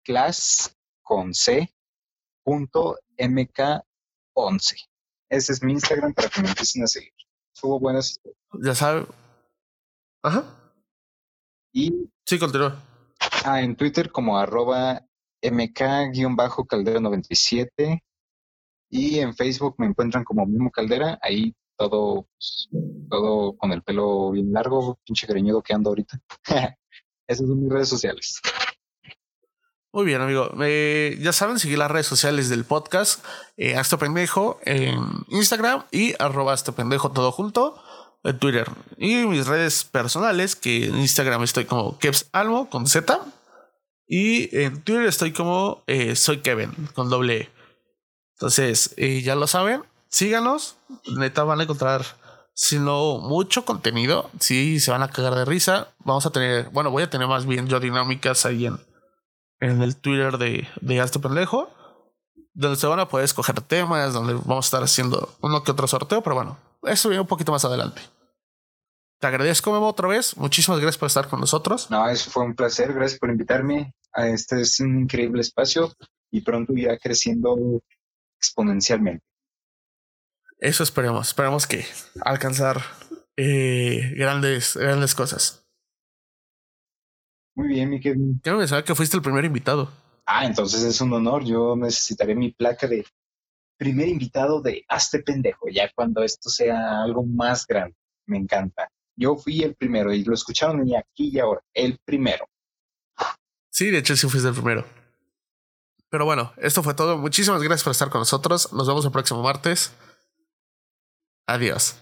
[0.04, 1.72] class con C
[2.44, 3.84] punto mk11.
[5.30, 7.14] Ese es mi Instagram para que me empiecen a seguir.
[7.54, 8.20] Subo buenas
[8.54, 9.06] Ya sabe.
[10.24, 10.46] Ajá.
[11.72, 12.10] Y.
[12.26, 12.84] Sí, continúa.
[13.46, 15.06] Ah, en Twitter como arroba
[15.44, 18.02] mk-caldera97
[18.90, 22.28] y en Facebook me encuentran como mismo Caldera, ahí todo,
[23.10, 26.20] todo con el pelo bien largo, pinche greñudo que ando ahorita.
[27.28, 28.42] Esas son mis redes sociales.
[29.94, 30.50] Muy bien, amigo.
[30.62, 33.24] Eh, ya saben, seguir las redes sociales del podcast,
[33.56, 33.76] eh,
[34.66, 35.00] en
[35.30, 37.82] Instagram y arroba Hasta Pendejo todo junto
[38.24, 38.70] en Twitter.
[38.98, 41.98] Y mis redes personales, que en Instagram estoy como
[42.32, 43.20] Almo con Z.
[44.08, 47.50] Y en Twitter estoy como eh, Soy Kevin con doble E.
[48.36, 50.78] Entonces, eh, ya lo saben, síganos.
[51.18, 52.04] Neta van a encontrar,
[52.54, 55.90] si no mucho contenido, sí, se van a cagar de risa.
[56.00, 58.78] Vamos a tener, bueno, voy a tener más bien yo dinámicas ahí en,
[59.60, 61.70] en el Twitter de, de Alto Pendejo,
[62.54, 65.88] donde se van a poder escoger temas, donde vamos a estar haciendo uno que otro
[65.88, 68.02] sorteo, pero bueno, eso viene un poquito más adelante.
[69.20, 70.38] Te agradezco, Memo, otra vez.
[70.38, 71.90] Muchísimas gracias por estar con nosotros.
[71.90, 72.94] No, eso fue un placer.
[72.94, 75.92] Gracias por invitarme a este es un increíble espacio
[76.30, 77.58] y pronto irá creciendo
[78.40, 79.24] exponencialmente.
[80.60, 81.28] Eso esperemos.
[81.28, 81.86] Esperemos que
[82.22, 82.82] alcanzar
[83.36, 85.68] eh, grandes, grandes cosas.
[87.56, 88.40] Muy bien, mi Kevin.
[88.42, 89.92] Quiero pensar que fuiste el primer invitado.
[90.26, 91.44] Ah, entonces es un honor.
[91.44, 93.06] Yo necesitaré mi placa de
[93.78, 97.96] primer invitado de Hazte Pendejo, ya cuando esto sea algo más grande.
[98.26, 98.90] Me encanta.
[99.16, 102.48] Yo fui el primero y lo escucharon y aquí y ahora, el primero.
[103.72, 104.86] Sí, de hecho sí fuiste el primero.
[106.10, 107.18] Pero bueno, esto fue todo.
[107.18, 108.72] Muchísimas gracias por estar con nosotros.
[108.74, 109.94] Nos vemos el próximo martes.
[111.48, 111.96] Adiós.